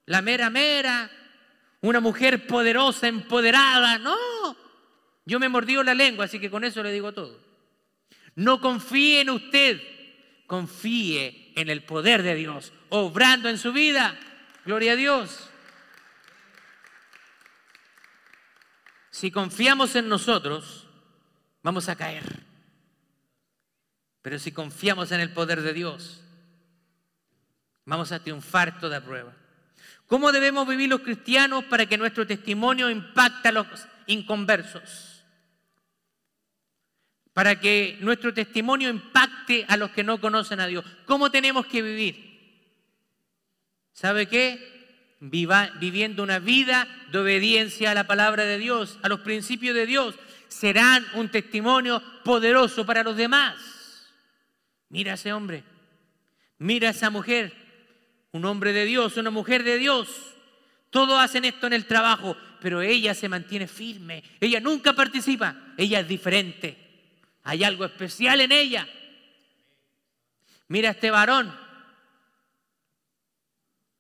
la 0.05 0.21
mera 0.21 0.51
mera, 0.51 1.11
una 1.83 2.01
mujer 2.01 2.47
poderosa, 2.47 3.09
empoderada. 3.09 3.99
No, 3.99 4.57
yo 5.27 5.39
me 5.39 5.49
mordió 5.49 5.83
la 5.83 5.95
lengua, 5.95 6.25
así 6.25 6.41
que 6.41 6.51
con 6.51 6.65
eso 6.65 6.83
le 6.83 6.93
digo 6.93 7.13
todo. 7.13 7.39
No 8.35 8.61
confíe 8.61 9.21
en 9.21 9.31
usted, 9.31 9.83
confíe 10.47 11.53
en 11.55 11.69
el 11.69 11.85
poder 11.85 12.23
de 12.23 12.35
Dios, 12.35 12.73
obrando 12.89 13.49
en 13.49 13.59
su 13.59 13.73
vida. 13.73 14.19
Gloria 14.65 14.93
a 14.93 14.97
Dios. 14.97 15.51
Si 19.11 19.31
confiamos 19.31 19.95
en 19.97 20.09
nosotros, 20.09 20.87
vamos 21.63 21.89
a 21.89 21.97
caer. 21.97 22.25
Pero 24.23 24.39
si 24.39 24.53
confiamos 24.53 25.11
en 25.11 25.21
el 25.21 25.33
poder 25.33 25.63
de 25.63 25.73
Dios, 25.73 26.23
vamos 27.85 28.13
a 28.13 28.23
triunfar 28.23 28.79
toda 28.79 29.05
prueba. 29.05 29.35
¿Cómo 30.13 30.31
debemos 30.31 30.69
vivir 30.69 30.91
los 30.91 31.01
cristianos 31.01 31.65
para 31.65 31.87
que 31.87 31.97
nuestro 31.97 32.27
testimonio 32.27 32.91
impacte 32.91 33.49
a 33.49 33.53
los 33.53 33.67
inconversos? 34.07 35.25
Para 37.33 37.59
que 37.59 37.97
nuestro 37.99 38.35
testimonio 38.35 38.91
impacte 38.91 39.65
a 39.67 39.79
los 39.79 39.91
que 39.93 40.05
no 40.05 40.21
conocen 40.21 40.61
a 40.61 40.67
Dios. 40.67 40.85
¿Cómo 41.07 41.31
tenemos 41.31 41.65
que 41.65 41.81
vivir? 41.81 42.77
¿Sabe 43.95 44.27
qué? 44.27 45.17
viviendo 45.19 46.23
una 46.23 46.41
vida 46.41 46.87
de 47.11 47.19
obediencia 47.19 47.93
a 47.93 47.95
la 47.95 48.07
palabra 48.07 48.45
de 48.45 48.59
Dios, 48.59 48.99
a 49.01 49.09
los 49.09 49.21
principios 49.21 49.75
de 49.75 49.87
Dios, 49.87 50.15
serán 50.47 51.07
un 51.15 51.31
testimonio 51.31 52.03
poderoso 52.23 52.85
para 52.85 53.03
los 53.03 53.17
demás. 53.17 53.57
Mira 54.91 55.13
a 55.13 55.15
ese 55.15 55.33
hombre, 55.33 55.65
mira 56.59 56.89
a 56.89 56.91
esa 56.91 57.09
mujer, 57.09 57.62
un 58.33 58.45
hombre 58.45 58.73
de 58.73 58.85
Dios, 58.85 59.17
una 59.17 59.31
mujer 59.31 59.63
de 59.63 59.79
Dios. 59.79 60.09
Todos 60.91 61.21
hacen 61.21 61.45
esto 61.45 61.67
en 61.67 61.75
el 61.75 61.87
trabajo, 61.87 62.37
pero 62.61 62.83
ella 62.83 63.15
se 63.15 63.29
mantiene 63.29 63.67
firme, 63.67 64.23
ella 64.41 64.61
nunca 64.61 64.93
participa, 64.93 65.57
ella 65.77 66.01
es 66.01 66.09
diferente. 66.09 66.77
Hay 67.45 67.65
algo 67.65 67.85
especial 67.85 68.41
en 68.41 68.53
ella. 68.53 68.89
Mira 70.69 70.91
este 70.91 71.11
varón, 71.11 71.55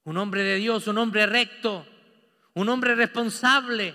un 0.05 0.17
hombre 0.17 0.43
de 0.43 0.57
Dios, 0.57 0.87
un 0.87 0.99
hombre 0.99 1.27
recto, 1.27 1.87
un 2.55 2.69
hombre 2.69 2.95
responsable. 2.95 3.95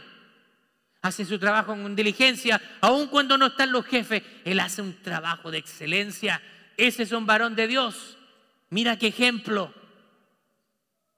Hace 1.01 1.25
su 1.25 1.39
trabajo 1.39 1.67
con 1.67 1.95
diligencia, 1.95 2.61
aun 2.81 3.07
cuando 3.07 3.38
no 3.38 3.47
están 3.47 3.71
los 3.71 3.85
jefes, 3.85 4.23
él 4.43 4.59
hace 4.59 4.81
un 4.81 5.01
trabajo 5.01 5.51
de 5.51 5.59
excelencia. 5.59 6.41
Ese 6.75 7.03
es 7.03 7.11
un 7.11 7.25
varón 7.25 7.55
de 7.55 7.67
Dios. 7.67 8.17
Mira 8.69 8.97
qué 8.97 9.07
ejemplo. 9.07 9.73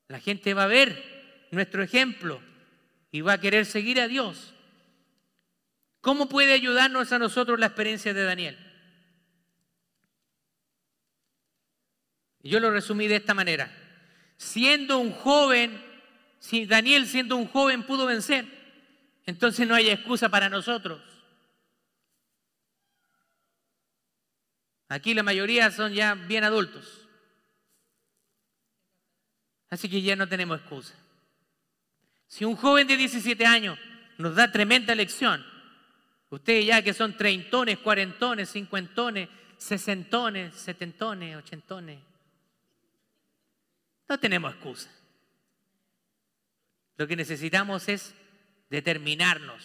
La 0.09 0.19
gente 0.19 0.53
va 0.53 0.65
a 0.65 0.67
ver 0.67 1.47
nuestro 1.51 1.81
ejemplo 1.81 2.41
y 3.11 3.21
va 3.21 3.33
a 3.33 3.39
querer 3.39 3.65
seguir 3.65 4.01
a 4.01 4.07
Dios. 4.07 4.53
¿Cómo 6.01 6.27
puede 6.27 6.51
ayudarnos 6.51 7.11
a 7.13 7.19
nosotros 7.19 7.59
la 7.59 7.67
experiencia 7.67 8.13
de 8.13 8.23
Daniel? 8.23 8.57
Yo 12.41 12.59
lo 12.59 12.71
resumí 12.71 13.07
de 13.07 13.15
esta 13.15 13.33
manera 13.33 13.71
siendo 14.39 14.99
un 14.99 15.11
joven, 15.11 15.83
si 16.39 16.65
Daniel 16.65 17.05
siendo 17.05 17.35
un 17.35 17.47
joven 17.47 17.83
pudo 17.83 18.05
vencer, 18.05 18.45
entonces 19.25 19.67
no 19.67 19.75
hay 19.75 19.89
excusa 19.89 20.29
para 20.29 20.49
nosotros. 20.49 21.01
Aquí 24.87 25.13
la 25.13 25.23
mayoría 25.23 25.69
son 25.69 25.93
ya 25.93 26.15
bien 26.15 26.45
adultos. 26.45 26.98
Así 29.69 29.89
que 29.89 30.01
ya 30.01 30.15
no 30.15 30.27
tenemos 30.27 30.59
excusa. 30.59 30.93
Si 32.27 32.45
un 32.45 32.55
joven 32.55 32.87
de 32.87 32.97
17 32.97 33.45
años 33.45 33.77
nos 34.17 34.35
da 34.35 34.51
tremenda 34.51 34.93
lección, 34.95 35.45
ustedes 36.29 36.65
ya 36.65 36.81
que 36.81 36.93
son 36.93 37.17
treintones, 37.17 37.79
cuarentones, 37.79 38.51
cincuentones, 38.51 39.29
sesentones, 39.57 40.55
setentones, 40.55 41.35
ochentones, 41.35 41.99
no 44.07 44.19
tenemos 44.19 44.53
excusa. 44.53 44.89
Lo 46.97 47.07
que 47.07 47.15
necesitamos 47.15 47.87
es 47.87 48.13
determinarnos. 48.69 49.63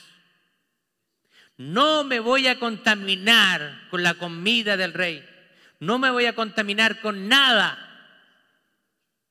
No 1.57 2.05
me 2.05 2.21
voy 2.21 2.47
a 2.47 2.59
contaminar 2.59 3.89
con 3.91 4.03
la 4.03 4.15
comida 4.15 4.77
del 4.77 4.93
rey. 4.93 5.25
No 5.81 5.99
me 5.99 6.11
voy 6.11 6.27
a 6.27 6.35
contaminar 6.35 7.01
con 7.01 7.29
nada. 7.29 7.94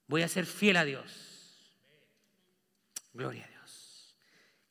Voy 0.07 0.21
a 0.21 0.27
ser 0.27 0.45
fiel 0.45 0.77
a 0.77 0.85
Dios. 0.85 1.05
Gloria 3.13 3.45
a 3.45 3.47
Dios. 3.47 4.17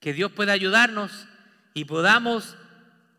que 0.01 0.12
Dios 0.12 0.33
pueda 0.33 0.53
ayudarnos 0.53 1.28
y 1.74 1.85
podamos 1.85 2.57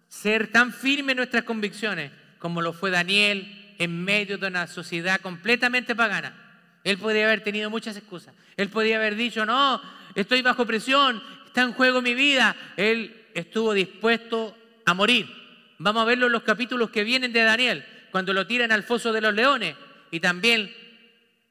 ser 0.10 0.52
tan 0.52 0.74
firmes 0.74 1.14
en 1.14 1.18
nuestras 1.18 1.44
convicciones 1.44 2.12
como 2.40 2.62
lo 2.62 2.74
fue 2.74 2.92
Daniel 2.92 3.76
en 3.80 4.04
medio 4.04 4.38
de 4.38 4.48
una 4.48 4.68
sociedad 4.68 5.22
completamente 5.22 5.96
pagana. 5.96 6.36
Él 6.84 6.98
podría 6.98 7.26
haber 7.26 7.42
tenido 7.42 7.70
muchas 7.70 7.96
excusas. 7.96 8.36
Él 8.58 8.70
podría 8.70 8.98
haber 8.98 9.16
dicho, 9.16 9.46
no, 9.46 9.82
estoy 10.14 10.42
bajo 10.42 10.66
presión, 10.66 11.24
está 11.46 11.62
en 11.62 11.74
juego 11.74 12.02
mi 12.02 12.14
vida. 12.14 12.56
Él 12.76 13.28
estuvo 13.34 13.74
dispuesto 13.74 14.58
a 14.86 14.94
morir. 14.94 15.30
Vamos 15.78 16.02
a 16.02 16.06
verlo 16.06 16.26
en 16.26 16.34
los 16.34 16.44
capítulos 16.44 16.90
que 16.90 17.06
vienen 17.06 17.32
de 17.32 17.44
Daniel, 17.44 17.86
cuando 18.12 18.34
lo 18.34 18.46
tiran 18.46 18.72
al 18.72 18.84
foso 18.84 19.14
de 19.14 19.22
los 19.22 19.34
leones 19.34 19.76
y 20.12 20.20
también 20.20 20.74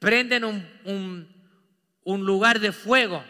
prenden 0.03 0.45
un, 0.45 1.29
un 2.03 2.27
lugar 2.27 2.59
de 2.59 2.73
fuego, 2.73 3.25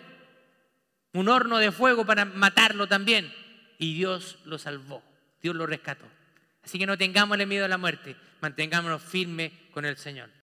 un 1.12 1.28
horno 1.28 1.58
de 1.58 1.70
fuego 1.70 2.06
para 2.06 2.24
matarlo 2.24 2.88
también. 2.88 3.30
Y 3.78 3.94
Dios 3.94 4.38
lo 4.46 4.58
salvó, 4.58 5.02
Dios 5.42 5.54
lo 5.54 5.66
rescató. 5.66 6.06
Así 6.64 6.78
que 6.78 6.86
no 6.86 6.96
tengámosle 6.96 7.44
miedo 7.44 7.66
a 7.66 7.68
la 7.68 7.76
muerte, 7.76 8.16
mantengámonos 8.40 9.02
firmes 9.02 9.52
con 9.70 9.84
el 9.84 9.98
Señor. 9.98 10.30